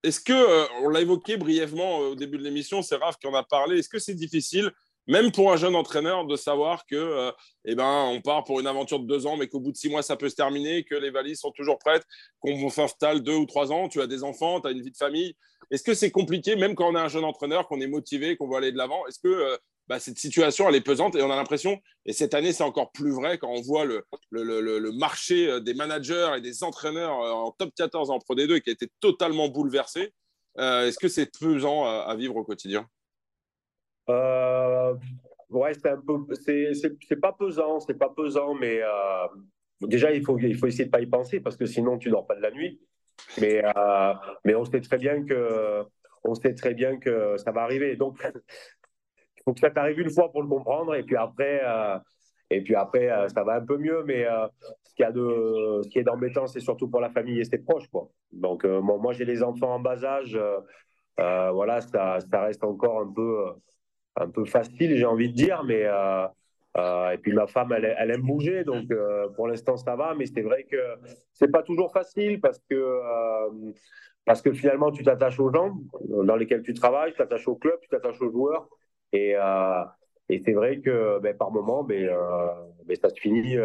[0.03, 3.43] est-ce que, on l'a évoqué brièvement au début de l'émission, c'est Raph qui en a
[3.43, 4.71] parlé, est-ce que c'est difficile
[5.07, 7.31] même pour un jeune entraîneur, de savoir que, euh,
[7.65, 9.89] eh ben, on part pour une aventure de deux ans, mais qu'au bout de six
[9.89, 12.03] mois, ça peut se terminer, que les valises sont toujours prêtes,
[12.39, 14.97] qu'on s'installe deux ou trois ans, tu as des enfants, tu as une vie de
[14.97, 15.35] famille.
[15.71, 18.47] Est-ce que c'est compliqué, même quand on est un jeune entraîneur, qu'on est motivé, qu'on
[18.47, 21.31] veut aller de l'avant Est-ce que euh, bah, cette situation, elle est pesante et on
[21.31, 25.49] a l'impression, et cette année, c'est encore plus vrai quand on voit le, le, marché
[25.49, 28.87] euh, des managers et des entraîneurs en top 14 en Pro D2 qui a été
[29.01, 30.13] totalement bouleversé.
[30.55, 32.87] Est-ce que c'est pesant à vivre au quotidien?
[35.53, 39.27] Ouais, c'est un peu, c'est pas pesant, c'est pas pesant, mais euh,
[39.81, 42.25] déjà il faut, il faut essayer de pas y penser parce que sinon tu dors
[42.27, 42.79] pas de la nuit.
[43.39, 44.13] Mais, euh,
[44.43, 45.83] mais on sait très bien que,
[46.23, 47.95] on sait très bien que ça va arriver.
[47.95, 48.31] Donc, il
[49.45, 51.97] faut que ça t'arrive une fois pour le comprendre et puis après, euh,
[52.49, 54.03] et puis après, ça va un peu mieux.
[54.03, 54.25] Mais
[54.83, 57.87] ce qu'il a de, qui est d'embêtant, c'est surtout pour la famille et ses proches,
[57.87, 58.09] quoi.
[58.31, 60.37] Donc, moi, j'ai les enfants en bas âge.
[61.17, 63.53] voilà, ça, ça reste encore un peu
[64.15, 66.28] un peu facile, j'ai envie de dire, mais euh,
[66.78, 70.15] euh, et puis ma femme, elle, elle aime bouger, donc euh, pour l'instant ça va,
[70.15, 70.78] mais c'est vrai que
[71.34, 72.99] c'est pas toujours facile parce que
[74.26, 75.76] parce que finalement tu t'attaches aux gens
[76.10, 78.69] dans lesquels tu travailles, tu t'attaches au club, tu t'attaches aux joueurs,
[79.12, 79.36] et
[80.30, 82.10] et c'est vrai que ben, par moment, ben,
[82.86, 83.58] ben, ça se finit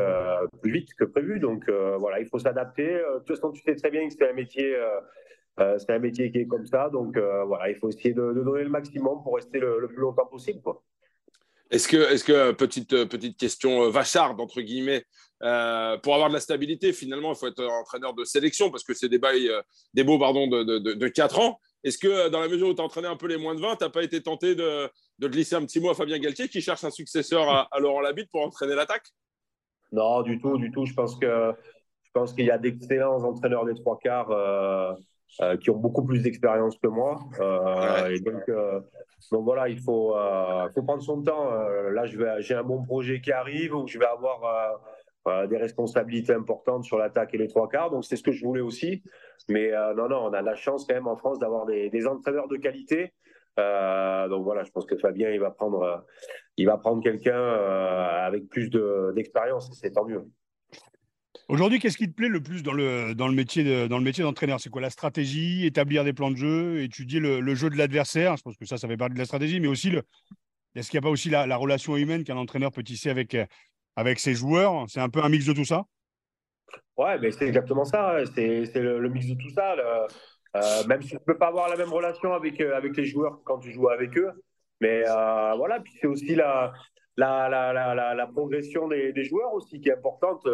[0.61, 1.39] plus vite que prévu.
[1.39, 2.89] Donc voilà, il faut s'adapter.
[2.89, 4.77] De toute façon, tu sais très bien que c'est un métier
[5.79, 8.65] c'est un métier qui est comme ça, donc euh, voilà, il faut essayer de, donner
[8.65, 10.61] le maximum pour rester le, plus longtemps possible.
[10.63, 10.83] Quoi.
[11.71, 15.05] Est-ce que, est que petite, petite question vacharde, entre guillemets,
[15.41, 19.09] pour avoir de la stabilité, finalement, il faut être entraîneur de sélection parce que c'est
[19.09, 19.51] des, bails,
[19.95, 21.61] des beaux pardon, de, de, de, 4 ans.
[21.85, 23.77] Est-ce que dans la mesure où tu as entraîné un peu les moins de 20,
[23.77, 26.61] tu n'as pas été tenté de, de glisser un petit mot à Fabien Galtier qui
[26.61, 29.09] cherche un successeur à, à Laurent Labitte pour entraîner l'attaque?
[29.93, 30.87] Non, du tout, du tout.
[30.87, 31.55] Je pense que
[32.03, 34.93] je pense qu'il y a d'excellents entraîneurs des trois quarts euh,
[35.41, 37.21] euh, qui ont beaucoup plus d'expérience que moi.
[37.41, 38.43] Euh, et donc,
[39.31, 40.17] donc, voilà, il faut,
[40.75, 41.51] faut prendre son temps.
[41.91, 44.81] là, j'ai un bon projet qui arrive où je vais avoir
[45.49, 47.91] des responsabilités importantes sur l'attaque et les trois quarts.
[47.91, 49.03] Donc c'est ce que je voulais aussi.
[49.49, 52.49] Mais non, non, on a la chance quand même en France d'avoir des, des, entraîneurs
[52.49, 53.13] de qualité.
[53.57, 56.05] donc voilà, je pense que Fabien, il va prendre,
[56.57, 58.71] il va prendre quelqu'un avec plus
[59.15, 59.71] d'expérience.
[59.81, 60.25] c'est tant mieux.
[61.49, 64.23] Aujourd'hui, qu'est-ce qui te plaît le plus dans le, dans le métier dans le métier
[64.23, 64.61] d'entraîneur?
[64.61, 68.37] C'est quoi la stratégie, établir des plans de jeu, étudier le, jeu de l'adversaire?
[68.37, 69.91] Je pense que ça, ça fait partie de la stratégie, mais aussi
[70.75, 73.37] est-ce qu'il n'y a pas aussi la, relation humaine qu'un entraîneur peut tisser avec,
[73.97, 74.85] avec ses joueurs?
[74.89, 75.87] C'est un peu un mix de tout ça?
[76.97, 78.19] Ouais, mais c'est exactement ça.
[78.35, 79.75] C'est, le, mix de tout ça.
[80.57, 83.05] Euh, même si tu ne peux pas avoir la même relation avec, euh, avec les
[83.05, 84.31] joueurs quand tu joues avec eux.
[84.81, 86.73] Mais euh, voilà, puis c'est aussi la,
[87.17, 90.47] la, la, progression des, joueurs aussi qui est importante.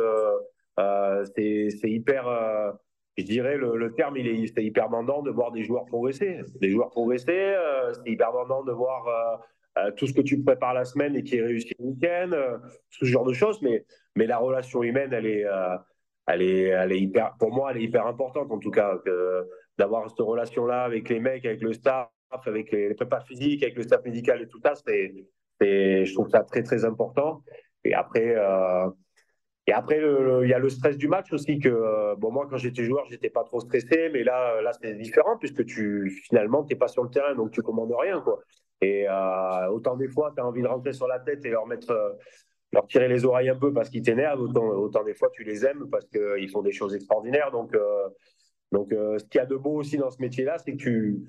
[0.76, 2.72] C'est hyper, euh,
[3.16, 6.40] je dirais, le, terme, il est, c'est hyper mandant de voir des joueurs progresser.
[6.60, 9.04] Des joueurs progresser, euh, c'est hyper mandant de voir
[9.96, 12.30] tout ce que tu prépares la semaine et qui est réussi le week-end,
[12.90, 13.60] ce genre de choses.
[13.60, 13.84] Mais,
[14.14, 15.44] mais la relation humaine, elle est,
[16.28, 18.96] elle est, elle est hyper, pour moi, elle est hyper importante en tout cas,
[19.76, 23.76] d'avoir cette relation-là avec les mecs, avec le staff, avec les, les prépas physiques, avec
[23.76, 24.74] le staff médical et tout ça.
[24.76, 25.26] C'est,
[25.60, 27.42] je trouve ça très très important.
[27.84, 28.34] Et après,
[29.66, 31.59] et après, il y a le stress du match aussi.
[31.59, 34.94] Que euh, bon, moi, quand j'étais joueur, j'étais pas trop stressé, mais là, là, c'est
[34.94, 38.40] différent puisque tu finalement, t'es pas sur le terrain, donc tu commandes rien, quoi.
[38.83, 41.66] Et euh, autant des fois, tu as envie de rentrer sur la tête et leur
[41.66, 42.12] mettre, euh,
[42.72, 44.42] leur tirer les oreilles un peu parce qu'ils t'énervent.
[44.42, 47.50] Autant, autant des fois, tu les aimes parce qu'ils font des choses extraordinaires.
[47.50, 47.74] Donc,
[48.72, 51.22] donc, ce qu'il y a de beau aussi dans ce métier-là, c'est que tu,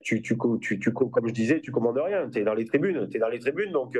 [0.00, 2.28] tu, tu, tu, comme je disais, tu commandes rien.
[2.30, 3.08] Tu es dans les tribunes.
[3.08, 3.98] Tu dans les tribunes, donc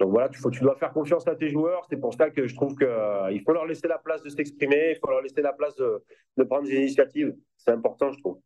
[0.00, 1.86] donc voilà, tu, faut, tu dois faire confiance à tes joueurs.
[1.90, 4.92] C'est pour ça que je trouve qu'il euh, faut leur laisser la place de s'exprimer,
[4.92, 7.34] il faut leur laisser la place de, prendre des initiatives.
[7.58, 8.40] C'est important, je trouve.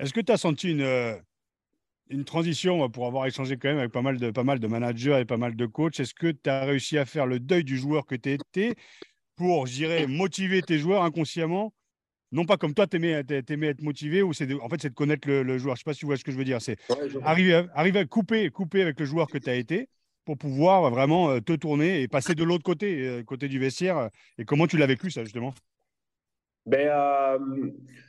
[0.00, 1.14] Est-ce que tu as senti une, euh,
[2.10, 5.20] une transition pour avoir échangé quand même avec pas mal de, pas mal de managers
[5.20, 6.00] et pas mal de coachs?
[6.00, 8.74] Est-ce que tu as réussi à faire le deuil du joueur que tu étais
[9.36, 11.72] pour, je dirais, motiver tes joueurs inconsciemment?
[12.32, 15.28] Non pas comme toi, tu aimais, être motivé, ou c'est en fait, c'est de connaître
[15.28, 15.76] le, joueur.
[15.76, 16.60] Je ne sais pas si tu vois ce que je veux dire.
[16.60, 16.76] C'est
[17.22, 19.88] arriver, arriver à couper, couper avec le joueur que tu as été
[20.26, 24.10] pour pouvoir vraiment euh, te tourner et passer de l'autre côté, euh, côté du vestiaire.
[24.36, 25.54] Et comment tu l'as vécu, ça, justement?
[26.66, 27.38] Ben, euh,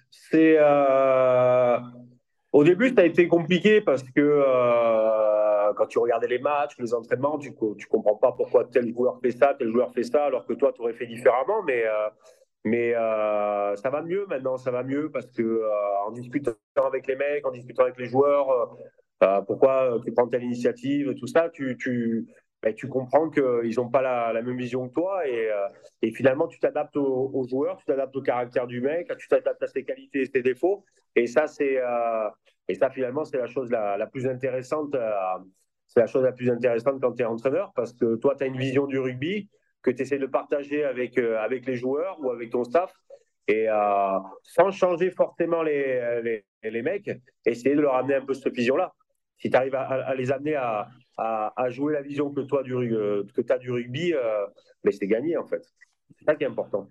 [0.09, 0.57] c'est
[2.51, 4.43] Au début, ça a été compliqué parce que
[5.75, 9.31] quand tu regardais les matchs, les entraînements, tu ne comprends pas pourquoi tel joueur fait
[9.31, 11.61] ça, tel joueur fait ça, alors que toi, tu aurais fait différemment.
[11.67, 11.83] Mais,
[12.65, 15.63] mais ça va mieux maintenant, ça va mieux parce que
[16.07, 18.75] en discutant avec les mecs, en discutant avec les joueurs,
[19.23, 22.27] euh, pourquoi euh, tu prends telle initiative, tout ça, tu, tu,
[22.61, 25.67] ben, tu comprends qu'ils n'ont pas la, même vision que toi et, euh,
[26.03, 29.67] et finalement tu t'adaptes aux, joueurs, tu t'adaptes au caractère du mec, tu t'adaptes à
[29.67, 30.85] ses qualités et ses défauts.
[31.15, 31.79] Et ça c'est
[32.67, 34.95] et ça finalement c'est la chose la, la plus intéressante
[35.87, 38.47] c'est la chose la plus intéressante quand tu es entraîneur parce que toi tu as
[38.47, 39.49] une vision du rugby
[39.81, 42.93] que tu essaies de partager avec, avec les joueurs ou avec ton staff
[43.47, 43.67] et
[44.43, 47.09] sans changer forcément les, les, les mecs,
[47.45, 48.93] essayer de leur amener un peu cette vision-là
[49.39, 53.41] si tu arrives à, les amener à, jouer la vision que toi du, euh, que
[53.51, 54.45] as du rugby, euh,
[54.83, 55.63] mais c'est gagné en fait.
[56.17, 56.87] C'est ça qui est important.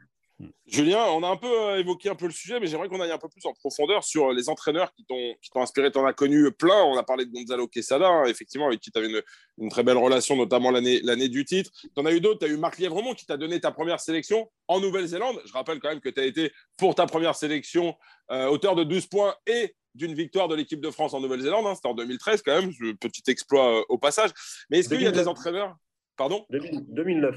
[0.66, 3.10] Julien, on a un peu euh, évoqué un peu le sujet, mais j'aimerais qu'on aille
[3.10, 5.90] un peu plus en profondeur sur les entraîneurs qui t'ont inspiré.
[5.90, 6.82] Tu en as connu plein.
[6.84, 9.08] On a parlé de Gonzalo Quesada, hein, effectivement, avec qui tu avais
[9.56, 11.70] une, très belle relation, notamment l'année du titre.
[11.82, 12.40] Tu en as eu d'autres.
[12.40, 15.40] Tu as eu Marc Lièvremont qui t'a donné ta première sélection en Nouvelle-Zélande.
[15.46, 17.96] Je rappelle quand même que tu as été, pour ta première sélection,
[18.28, 21.66] auteur de 12 points et d'une victoire de l'équipe de France en Nouvelle-Zélande.
[21.66, 24.30] Hein, c'était en 2013 quand même, petit exploit euh, au passage.
[24.70, 25.74] Mais est-ce qu'il y a des entraîneurs?
[26.16, 26.46] Pardon?
[26.50, 27.36] 2009.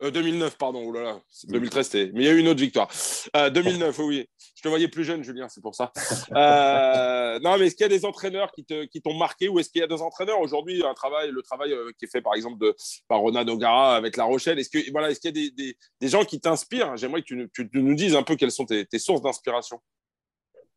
[0.00, 0.84] 2009, euh, pardon.
[0.86, 2.12] Oh là là, 2013, c'était.
[2.14, 2.88] Mais il y a eu une autre victoire.
[3.34, 4.28] 2009, euh, oui.
[4.54, 5.92] Je te voyais plus jeune, Julien, c'est pour ça.
[6.30, 9.70] non, mais est-ce qu'il y a des entraîneurs qui, te, qui t'ont marqué ou est-ce
[9.70, 12.58] qu'il y a des entraîneurs aujourd'hui, un travail, le travail qui est fait par exemple
[12.58, 12.74] de,
[13.08, 16.08] par Ronald O'Gara avec La Rochelle Est-ce, que, voilà, est-ce qu'il y a des, des,
[16.08, 16.96] gens qui t'inspirent?
[16.96, 19.80] J'aimerais que tu, nous dises un peu quelles sont tes sources d'inspiration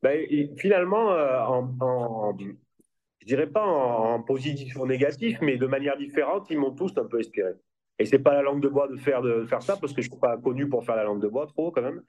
[0.01, 0.25] ben,
[0.57, 6.47] finalement, euh, en, en, je dirais pas en, positif ou négatif, mais de manière différente,
[6.49, 7.51] ils m'ont tous un peu inspiré.
[7.99, 10.07] Et c'est pas la langue de bois de faire, de faire ça, parce que je
[10.07, 12.01] ne suis pas connu pour faire la langue de bois trop quand même.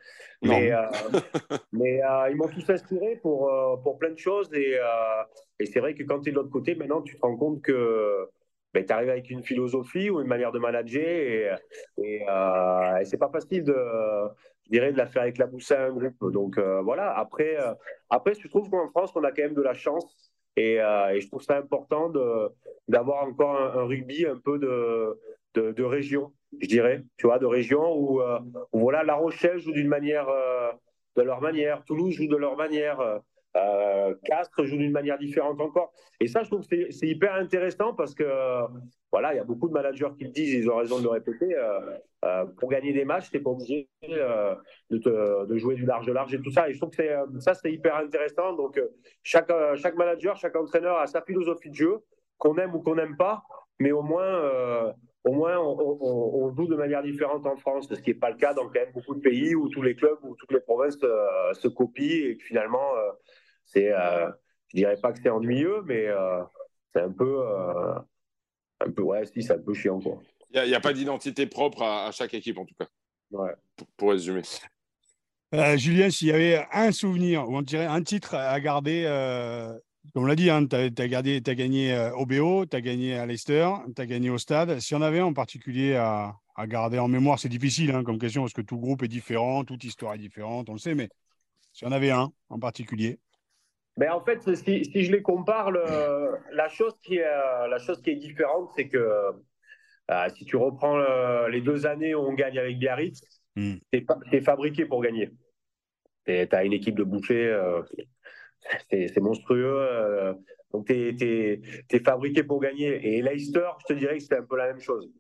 [0.43, 0.87] Mais, euh,
[1.73, 3.53] mais euh, ils m'ont tous inspiré pour,
[3.83, 4.49] pour plein de choses.
[4.55, 4.79] Et,
[5.59, 7.61] et c'est vrai que quand tu es de l'autre côté, maintenant, tu te rends compte
[7.61, 8.27] que
[8.73, 11.51] ben, tu arrives avec une philosophie ou une manière de manager et,
[11.99, 13.75] et, euh, c'est pas facile de,
[14.73, 16.33] dirais, de la faire éclabousser un groupe.
[16.33, 17.75] Donc euh, voilà, après, euh,
[18.11, 21.27] après, je trouve qu'en France, on a quand même de la chance et, et je
[21.29, 22.13] trouve ça important
[22.87, 25.19] d'avoir encore un, rugby un peu de,
[25.55, 28.21] de, région, je dirais, tu vois, de région où,
[28.73, 30.27] voilà, La Rochelle joue d'une manière,
[31.17, 33.23] de leur manière, Toulouse joue de leur manière.
[33.57, 35.93] Euh, Castres joue d'une manière différente encore.
[36.21, 38.25] Et ça, je trouve que c'est hyper intéressant parce que
[39.13, 41.11] voilà, il y a beaucoup de managers qui le disent, ils ont raison de le
[41.11, 41.55] répéter.
[41.55, 41.81] Euh,
[42.25, 46.41] euh, pour gagner des matchs, tu n'es pas obligé de, de, jouer du large-large et
[46.41, 46.69] tout ça.
[46.69, 47.03] Et je trouve que
[47.41, 48.55] ça, c'est hyper intéressant.
[48.55, 48.81] Donc,
[49.23, 51.99] chaque, chaque manager, chaque entraîneur a sa philosophie de jeu,
[52.39, 53.43] qu'on aime ou qu'on n'aime pas,
[53.79, 54.95] mais au moins,
[55.25, 58.55] au moins on, joue de manière différente en France, ce qui n'est pas le cas
[58.55, 61.69] dans quand même beaucoup de pays où tous les clubs ou toutes les provinces se
[61.69, 62.91] copient et que finalement
[63.73, 64.31] c'est, euh,
[64.69, 66.43] je dirais pas que c'est ennuyeux, mais euh,
[66.93, 67.95] c'est un peu, euh,
[68.87, 70.21] un peu, ouais, si, c'est un peu chiant, quoi.
[70.55, 72.87] Il n'y a, pas d'identité propre à, chaque équipe, en tout cas.
[73.31, 73.53] Ouais.
[73.97, 74.43] Pour, résumer.
[75.77, 79.05] Julien, s'il y avait un souvenir, ou on dirait un titre à garder,
[80.13, 83.71] comme on l'a dit, hein, tu as, as, gagné OBO, tu as gagné à Leicester,
[83.97, 84.79] tu as gagné au stade.
[84.81, 88.43] Si on avait en particulier à, à garder en mémoire, c'est difficile hein, comme question
[88.43, 91.09] parce que tout groupe est différent, toute histoire est différente, on le sait, mais
[91.73, 93.19] si on avait un en particulier.
[93.99, 98.11] Mais en fait, si, si je les compare, la, chose qui est, la chose qui
[98.11, 99.35] est différente, c'est que
[100.11, 100.99] euh, si tu reprends
[101.49, 103.21] les deux années où on gagne avec Biarritz,
[103.57, 103.75] mm.
[103.93, 105.31] tu es, fabriqué pour gagner.
[106.27, 107.83] Tu as une équipe de bouchers, euh,
[108.91, 109.77] c'est monstrueux.
[109.79, 110.35] Euh,
[110.73, 113.17] donc, tu es, es, fabriqué pour gagner.
[113.17, 115.11] Et Leicester, je te dirais que c'est un peu la même chose.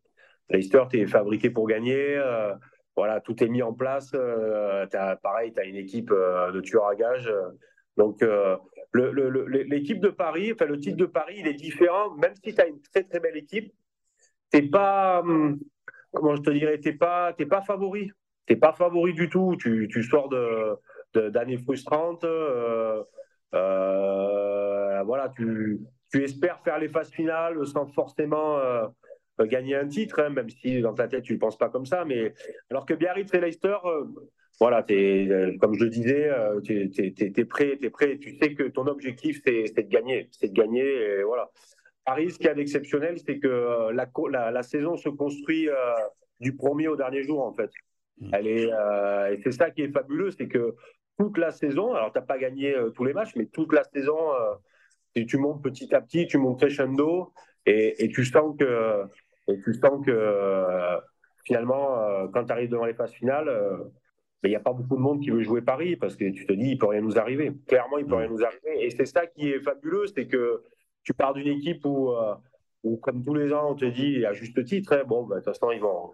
[0.48, 2.20] Leicester, tu es fabriqué pour gagner.
[2.96, 4.14] voilà, tout est mis en place.
[4.14, 7.32] As, pareil, tu as une équipe de tueurs à gages.
[7.96, 8.56] Donc, euh,
[8.94, 12.66] l'équipe de Paris, enfin, le titre de Paris, il est différent, même si tu as
[12.66, 13.72] une très très belle équipe,
[14.50, 15.58] t'es pas, hum,
[16.12, 18.10] comment je te dirais, t'es pas, pas favori.
[18.46, 19.56] T'es pas favori du tout.
[19.58, 20.78] Tu, tu sors de,
[21.28, 22.24] d'années frustrantes.
[22.24, 23.02] Euh,
[23.54, 28.58] euh, voilà, tu, tu espères faire les phases finales sans forcément
[29.40, 32.04] gagner un titre, hein, même si dans ta tête tu ne penses pas comme ça.
[32.04, 32.34] Mais
[32.70, 33.76] alors que Biarritz et Leicester,
[34.60, 38.54] voilà, es, euh, comme je le disais, euh, tu es, prêt, es prêt, tu sais
[38.54, 40.28] que ton objectif, c'est de gagner.
[40.30, 41.50] C'est de gagner, et voilà.
[42.04, 45.68] Paris, ce qu'il y a d'exceptionnel, c'est que euh, la, la, saison se construit
[46.40, 47.70] du premier au dernier jour, en fait.
[48.18, 48.30] Mmh.
[48.32, 48.68] Elle est,
[49.32, 50.74] et c'est ça qui est fabuleux, c'est que
[51.18, 54.16] toute la saison, alors tu n'as pas gagné tous les matchs, mais toute la saison,
[55.14, 57.32] tu montes petit à petit, tu montes crescendo,
[57.66, 59.04] et, et tu sens que,
[59.48, 60.98] et tu sens que
[61.44, 63.50] finalement, quand tu arrives devant les phases finales,
[64.42, 66.46] mais il n'y a pas beaucoup de monde qui veut jouer Paris parce que tu
[66.46, 67.52] te dis, il peut rien nous arriver.
[67.68, 68.84] Clairement, il peut rien nous arriver.
[68.84, 70.64] Et c'est ça qui est fabuleux, c'est que
[71.04, 72.34] tu pars d'une équipe où, euh,
[72.82, 75.40] où, comme tous les ans, on te dit, à juste titre, hein, bon, bah, de
[75.40, 76.12] toute façon, ils vont,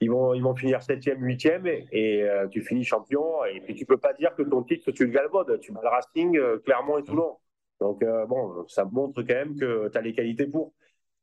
[0.00, 3.44] ils vont, ils vont finir 7e, 8e et, et euh, tu finis champion.
[3.44, 5.60] Et puis, tu peux pas dire que ton titre, tu le galvaudes.
[5.60, 7.36] Tu bats le Racing, euh, clairement et Toulon.
[7.80, 10.72] Donc, bon, ça montre quand même que tu as les qualités pour.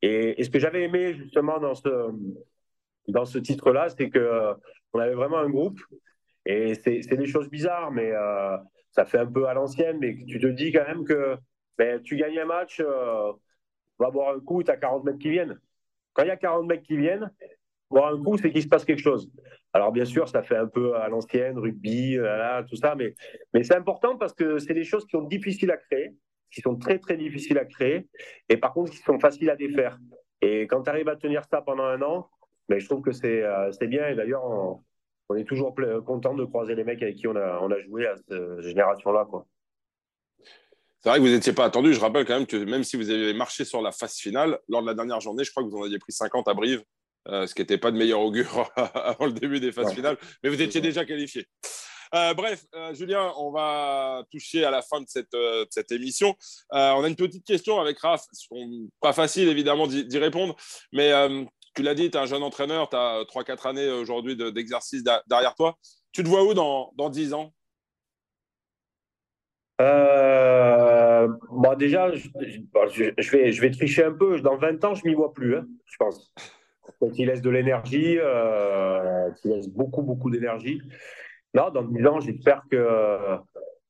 [0.02, 2.10] Et, et ce que j'avais aimé, justement, dans ce,
[3.08, 4.52] dans ce titre-là, c'est que
[4.92, 5.80] on avait vraiment un groupe
[6.46, 8.56] et c'est des choses bizarres, mais euh,
[8.90, 9.98] ça fait un peu à l'ancienne.
[9.98, 11.36] Mais tu te dis quand même que
[11.78, 13.32] ben, tu gagnes un match, euh,
[13.98, 15.58] va boire un coup, tu as 40 mecs qui viennent.
[16.12, 17.30] Quand il y a 40 mecs qui viennent,
[17.90, 19.30] boire un coup, c'est qu'il se passe quelque chose.
[19.72, 23.14] Alors bien sûr, ça fait un peu à l'ancienne, rugby, euh, tout ça, mais,
[23.54, 26.16] mais c'est important parce que c'est des choses qui sont difficiles à créer,
[26.50, 28.08] qui sont très très difficiles à créer,
[28.48, 29.98] et par contre qui sont faciles à défaire.
[30.40, 32.28] Et quand tu arrives à tenir ça pendant un an,
[32.68, 33.42] ben, je trouve que c'est
[33.88, 34.08] bien.
[34.08, 34.80] Et d'ailleurs,
[35.36, 35.74] est toujours
[36.06, 39.26] content de croiser les mecs avec qui on a, on a joué à cette génération-là.
[41.02, 41.94] C'est vrai que vous n'étiez pas attendu.
[41.94, 44.82] Je rappelle quand même que même si vous avez marché sur la phase finale, lors
[44.82, 46.82] de la dernière journée, je crois que vous en aviez pris 50 à Brive,
[47.28, 50.50] euh, ce qui n'était pas de meilleur augure avant le début des phases finales, mais
[50.50, 51.46] vous étiez déjà qualifié.
[52.14, 55.36] Euh, bref, euh, Julien, on va toucher à la fin de cette,
[55.70, 56.34] cette émission.
[56.70, 58.26] on a une petite question avec Raph.
[59.00, 60.54] Pas facile, évidemment, d'y répondre,
[60.92, 61.12] mais
[61.74, 65.54] tu l'as dit, tu es un jeune entraîneur, tu as 3-4 années aujourd'hui d'exercice derrière
[65.54, 65.76] toi.
[66.12, 67.52] Tu te vois où dans, dans 10 ans?
[69.80, 71.28] Euh,
[71.78, 74.40] déjà, je, je, vais, je vais tricher un peu.
[74.40, 76.32] Dans 20 ans, je m'y vois plus, hein, je pense.
[77.16, 80.82] Il laisse de l'énergie, euh, il laisse beaucoup, beaucoup d'énergie.
[81.54, 83.38] Dans 10 ans, j'espère que,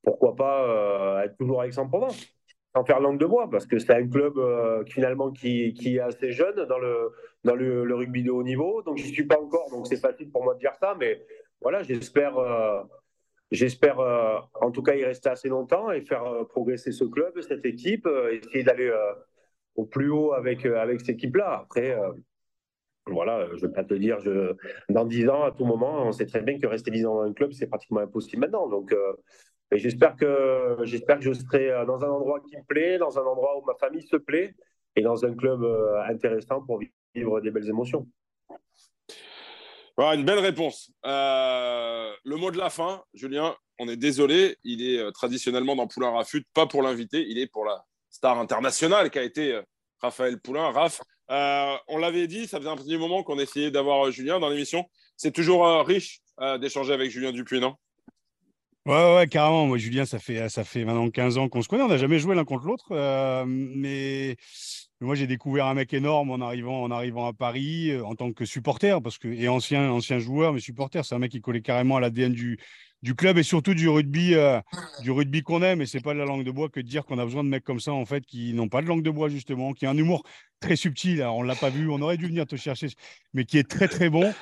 [0.03, 2.25] pourquoi pas, euh, être toujours avec Saint-Provence
[2.75, 6.31] sans faire langue de bois, parce que c'est un club euh, finalement qui, est assez
[6.31, 7.11] jeune dans le,
[7.43, 8.81] dans le, rugby de haut niveau.
[8.83, 11.21] Donc, je n'y suis pas encore, donc c'est facile pour moi de dire ça, mais
[11.61, 12.81] voilà, j'espère, euh,
[13.51, 17.65] j'espère euh, en tout cas y rester assez longtemps et faire progresser ce club, cette
[17.65, 18.91] équipe, essayer d'aller
[19.75, 21.61] au plus haut avec, avec cette équipe-là.
[21.63, 21.97] Après,
[23.07, 24.19] voilà, je ne vais pas te dire,
[24.87, 27.23] dans 10 ans, à tout moment, on sait très bien que rester 10 ans dans
[27.23, 28.69] un club, c'est pratiquement impossible maintenant.
[28.69, 28.95] Donc,
[29.77, 33.57] j'espère que, j'espère que je serai dans un endroit qui me plaît, dans un endroit
[33.57, 34.55] où ma famille se plaît
[34.95, 35.63] et dans un club
[36.07, 36.79] intéressant pour
[37.15, 38.07] vivre des belles émotions.
[39.97, 40.91] Voilà, une belle réponse.
[41.05, 45.87] Euh, le mot de la fin, Julien, on est désolé, il est euh, traditionnellement dans
[45.87, 49.61] Poulain Rafut, pas pour l'invité, il est pour la star internationale qui a été euh,
[49.99, 50.71] Raphaël Poulain.
[50.71, 54.85] Raph, on l'avait dit, ça faisait un petit moment qu'on essayait d'avoir Julien dans l'émission.
[55.15, 56.19] C'est toujours riche
[56.59, 57.75] d'échanger avec Julien Dupuis, non?
[58.85, 59.67] Ouais, ouais, carrément.
[59.67, 61.83] Moi, Julien, ça fait, ça fait maintenant 15 ans qu'on se connaît.
[61.83, 62.87] On n'a jamais joué l'un contre l'autre.
[63.45, 64.35] mais
[65.01, 68.31] moi, j'ai découvert un mec énorme en arrivant, en arrivant à Paris euh, en tant
[68.33, 71.03] que supporter, parce que, et ancien, ancien joueur, mais supporter.
[71.03, 72.59] C'est un mec qui collait carrément à l'ADN du,
[73.01, 74.61] du club et surtout du rugby, euh,
[75.01, 75.81] du rugby qu'on aime.
[75.81, 77.49] Et c'est pas de la langue de bois que de dire qu'on a besoin de
[77.49, 79.89] mecs comme ça, en fait, qui n'ont pas de langue de bois, justement, qui ont
[79.91, 80.21] un humour
[80.61, 81.21] très subtil.
[81.21, 82.87] Alors, on l'a pas vu, on aurait dû venir te chercher,
[83.33, 84.33] mais qui est très, très bon.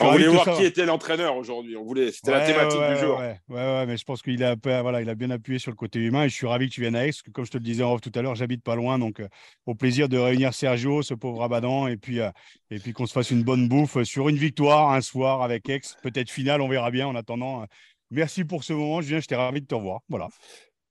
[0.00, 1.76] on voulait voir qui était l'entraîneur aujourd'hui.
[1.76, 3.18] On voulait, c'était la thématique du jour.
[3.18, 5.98] Ouais, ouais, mais je pense qu'il a, voilà, il a bien appuyé sur le côté
[5.98, 6.24] humain.
[6.24, 7.82] Et je suis ravi que tu viennes à Aix, que, comme je te le disais
[7.82, 8.98] en off tout à l'heure, j'habite pas loin.
[8.98, 9.28] Donc, euh,
[9.66, 12.30] au plaisir de réunir Sergio, ce pauvre Abadan, et puis, euh,
[12.70, 15.80] et puis qu'on se fasse une bonne bouffe sur une victoire un soir avec Aix,
[16.02, 17.66] peut-être finale, on verra bien en attendant.
[18.10, 19.20] Merci pour ce moment, Julien.
[19.20, 20.00] J'étais ravi de te revoir.
[20.08, 20.28] Voilà.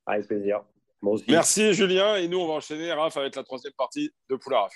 [0.05, 0.61] Avec plaisir.
[1.27, 2.15] Merci, Julien.
[2.15, 4.67] Et nous, on va enchaîner, Raph, avec la troisième partie de Poula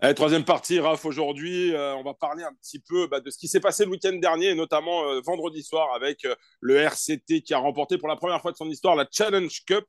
[0.00, 3.38] Allez, troisième partie, Raph, aujourd'hui, euh, on va parler un petit peu bah, de ce
[3.38, 7.54] qui s'est passé le week-end dernier, notamment euh, vendredi soir avec euh, le RCT qui
[7.54, 9.84] a remporté pour la première fois de son histoire la Challenge Cup.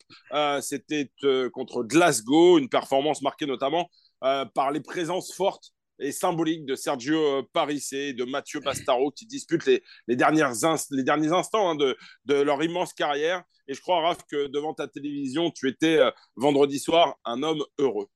[0.61, 1.09] C'était
[1.51, 3.89] contre Glasgow, une performance marquée notamment
[4.19, 5.73] par les présences fortes
[6.03, 9.81] et symboliques de Sergio Parissé et de Mathieu Bastaro qui disputent les,
[10.15, 10.53] dernières
[10.91, 13.43] les derniers instants hein, de, de, leur immense carrière.
[13.67, 15.99] Et je crois, Raph, que devant ta télévision, tu étais
[16.35, 18.09] vendredi soir un homme heureux.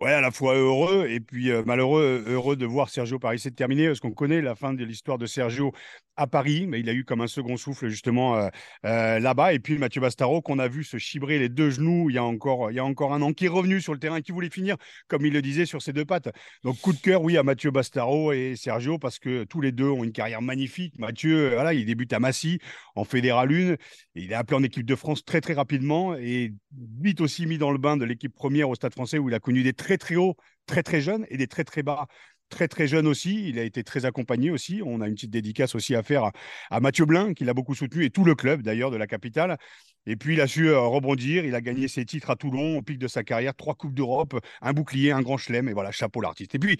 [0.00, 3.86] Ouais, à la fois heureux et puis malheureux, heureux de voir Sergio Paris s'est terminé
[3.86, 5.72] parce qu'on connaît la fin de l'histoire de Sergio
[6.16, 8.50] à Paris, mais il a eu comme un second souffle justement
[8.82, 9.52] là-bas.
[9.52, 12.24] Et puis Mathieu Bastaro qu'on a vu se chibrer les deux genoux il y a
[12.24, 14.50] encore il y a encore un an, qui est revenu sur le terrain, qui voulait
[14.50, 14.76] finir
[15.06, 16.28] comme il le disait sur ses deux pattes.
[16.64, 19.88] Donc coup de cœur, oui, à Mathieu Bastaro et Sergio parce que tous les deux
[19.88, 20.98] ont une carrière magnifique.
[20.98, 22.58] Mathieu, voilà, il débute à Massy
[22.96, 23.76] en Fédéral 1,
[24.16, 26.52] il est appelé en équipe de France très très rapidement et
[27.00, 29.40] vite aussi mis dans le bain de l'équipe première au Stade Français où il a
[29.40, 32.06] connu des très hauts, très très jeunes et des très très bas
[32.50, 33.48] très très jeune aussi.
[33.48, 34.80] Il a été très accompagné aussi.
[34.84, 36.30] On a une petite dédicace aussi à faire
[36.70, 39.58] à, Mathieu Blin, qui l'a beaucoup soutenu, et tout le club d'ailleurs de la capitale.
[40.06, 41.44] Et puis il a su euh, rebondir.
[41.44, 44.38] Il a gagné ses titres à Toulon au pic de sa carrière, trois coupes d'Europe,
[44.60, 46.54] un bouclier, un grand chelem, et voilà, chapeau l'artiste.
[46.54, 46.78] Et puis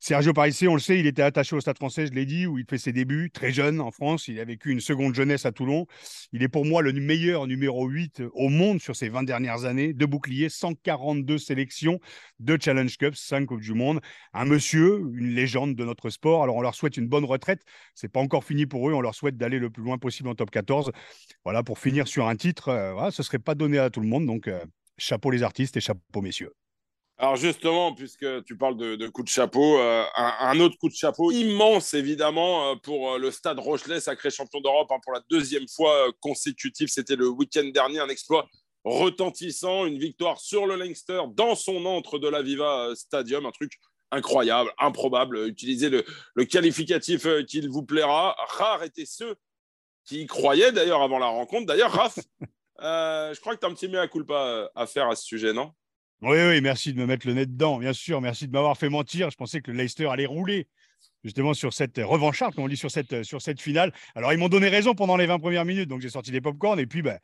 [0.00, 2.58] Sergio Parissé, on le sait, il était attaché au Stade français, je l'ai dit, où
[2.58, 4.28] il fait ses débuts, très jeune en France.
[4.28, 5.86] Il a vécu une seconde jeunesse à Toulon.
[6.32, 9.94] Il est pour moi le meilleur numéro 8 au monde sur ces 20 dernières années.
[9.94, 12.00] Deux boucliers, 142 sélections,
[12.38, 14.00] deux Challenge Cups, 5 Coupes du Monde.
[14.34, 16.42] Un monsieur, une légende de notre sport.
[16.42, 17.62] Alors on leur souhaite une bonne retraite.
[17.94, 18.92] C'est pas encore fini pour eux.
[18.92, 20.92] On leur souhaite d'aller le plus loin possible en top 14.
[21.44, 24.08] Voilà, pour finir sur un titre, euh, voilà, ce serait pas donné à tout le
[24.08, 24.26] monde.
[24.26, 24.62] Donc, euh,
[24.98, 26.52] chapeau les artistes et chapeau messieurs.
[27.16, 31.30] Alors justement, puisque tu parles de, coup de chapeau, euh, un, autre coup de chapeau
[31.30, 35.68] immense évidemment euh, pour euh, le Stade Rochelet, sacré champion d'Europe hein, pour la deuxième
[35.68, 36.88] fois consécutive.
[36.88, 38.48] C'était le week-end dernier, un exploit
[38.82, 43.78] retentissant, une victoire sur le Leinster dans son entre de la Viva Stadium, un truc
[44.10, 45.46] incroyable, improbable.
[45.46, 46.04] Utilisez le,
[46.34, 48.34] le qualificatif qu'il vous plaira.
[48.48, 49.36] Rares étaient ceux
[50.04, 51.66] qui y croyaient d'ailleurs avant la rencontre.
[51.66, 52.18] D'ailleurs, Raph,
[52.80, 55.72] je crois que tu as un petit mea culpa à faire à ce sujet, non?
[56.32, 58.20] Oui, oui, merci de me mettre le nez dedans, bien sûr.
[58.20, 59.30] Merci de m'avoir fait mentir.
[59.30, 60.66] Je pensais que le Leicester allait rouler
[61.22, 63.92] justement sur cette revancharde, comme on dit, sur cette, sur cette finale.
[64.14, 66.78] Alors, ils m'ont donné raison pendant les 20 premières minutes, donc j'ai sorti des pop-corn.
[66.78, 67.18] Et puis, ben,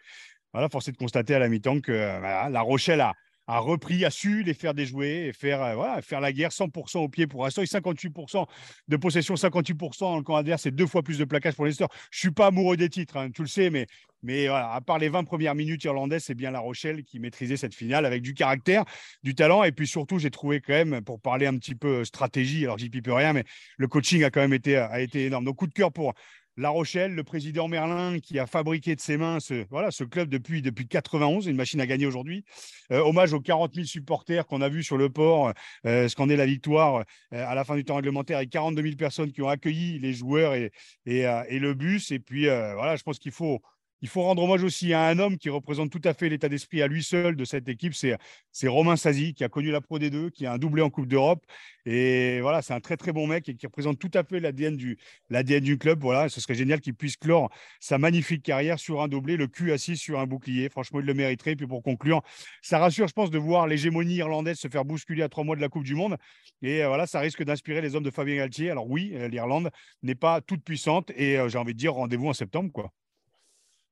[0.52, 3.14] voilà, force est de constater à la mi-temps que La Rochelle a,
[3.50, 6.98] a repris, a su les faire déjouer et faire, euh, voilà, faire la guerre 100%
[6.98, 7.46] au pied pour.
[7.46, 8.46] Et 58%
[8.86, 11.86] de possession, 58% dans le camp adverse, c'est deux fois plus de plaquage pour Leicester.
[12.10, 13.86] Je suis pas amoureux des titres, hein, tu le sais, mais,
[14.22, 17.74] mais à part les 20 premières minutes irlandaises, c'est bien La Rochelle qui maîtrisait cette
[17.74, 18.84] finale avec du caractère,
[19.24, 19.64] du talent.
[19.64, 22.88] Et puis surtout, j'ai trouvé quand même, pour parler un petit peu stratégie, alors j'y
[22.88, 23.44] pipe rien, mais
[23.78, 25.44] le coaching a quand même été, a été énorme.
[25.44, 26.14] Donc coup de cœur pour
[26.56, 30.28] la Rochelle, le président Merlin qui a fabriqué de ses mains ce, voilà, ce club
[30.28, 32.44] depuis, depuis 91, une machine à gagner aujourd'hui.
[32.92, 35.52] Euh, hommage aux 40 000 supporters qu'on a vus sur le port,
[35.86, 38.82] euh, ce qu'en est la victoire euh, à la fin du temps réglementaire, et 42
[38.82, 40.70] 000 personnes qui ont accueilli les joueurs et,
[41.06, 42.10] et, et le bus.
[42.10, 43.60] Et puis, voilà, je pense qu'il faut
[44.02, 46.82] il faut rendre hommage aussi à un homme qui représente tout à fait l'état d'esprit
[46.82, 47.94] à lui seul de cette équipe.
[47.94, 51.06] C'est, Romain Sazi, qui a connu la Pro D2, qui a un doublé en Coupe
[51.06, 51.44] d'Europe.
[51.86, 54.76] Et voilà, c'est un très, très bon mec et qui représente tout à fait l'ADN
[54.76, 54.98] du,
[55.30, 56.00] du club.
[56.00, 59.72] Voilà, ce serait génial qu'il puisse clore sa magnifique carrière sur un doublé, le cul
[59.72, 60.68] assis sur un bouclier.
[60.68, 61.52] Franchement, il le mériterait.
[61.52, 62.22] Et puis pour conclure,
[62.62, 65.60] ça rassure, je pense, de voir l'hégémonie irlandaise se faire bousculer à trois mois de
[65.60, 66.16] la Coupe du Monde.
[66.62, 68.70] Et euh, voilà, ça risque d'inspirer les hommes de Fabien Galtier.
[68.70, 69.70] Alors oui, euh, l'Irlande
[70.02, 72.92] n'est pas toute puissante et euh, j'ai envie de dire rendez-vous en septembre, quoi.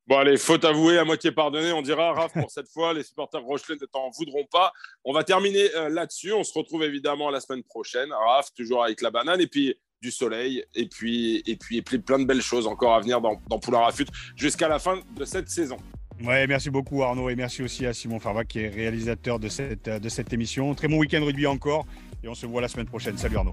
[0.08, 3.42] Bon, allez, faute avouée, à moitié pardonnée, on dira, Raph, pour cette fois, les supporters
[3.42, 4.72] Rochelet ne t'en voudront pas.
[5.04, 6.32] On va terminer euh, là-dessus.
[6.32, 8.10] On se retrouve évidemment la semaine prochaine.
[8.10, 11.98] Raph, toujours avec la banane, et puis du soleil, et puis, et puis, et puis
[11.98, 15.24] plein de belles choses encore à venir dans, dans Poulain Rafut jusqu'à la fin de
[15.26, 15.76] cette saison.
[16.24, 19.90] Ouais, merci beaucoup Arnaud, et merci aussi à Simon Farva qui est réalisateur de cette,
[19.90, 20.74] de cette émission.
[20.74, 21.84] Très bon week-end rugby encore,
[22.22, 23.18] et on se voit la semaine prochaine.
[23.18, 23.52] Salut Arnaud.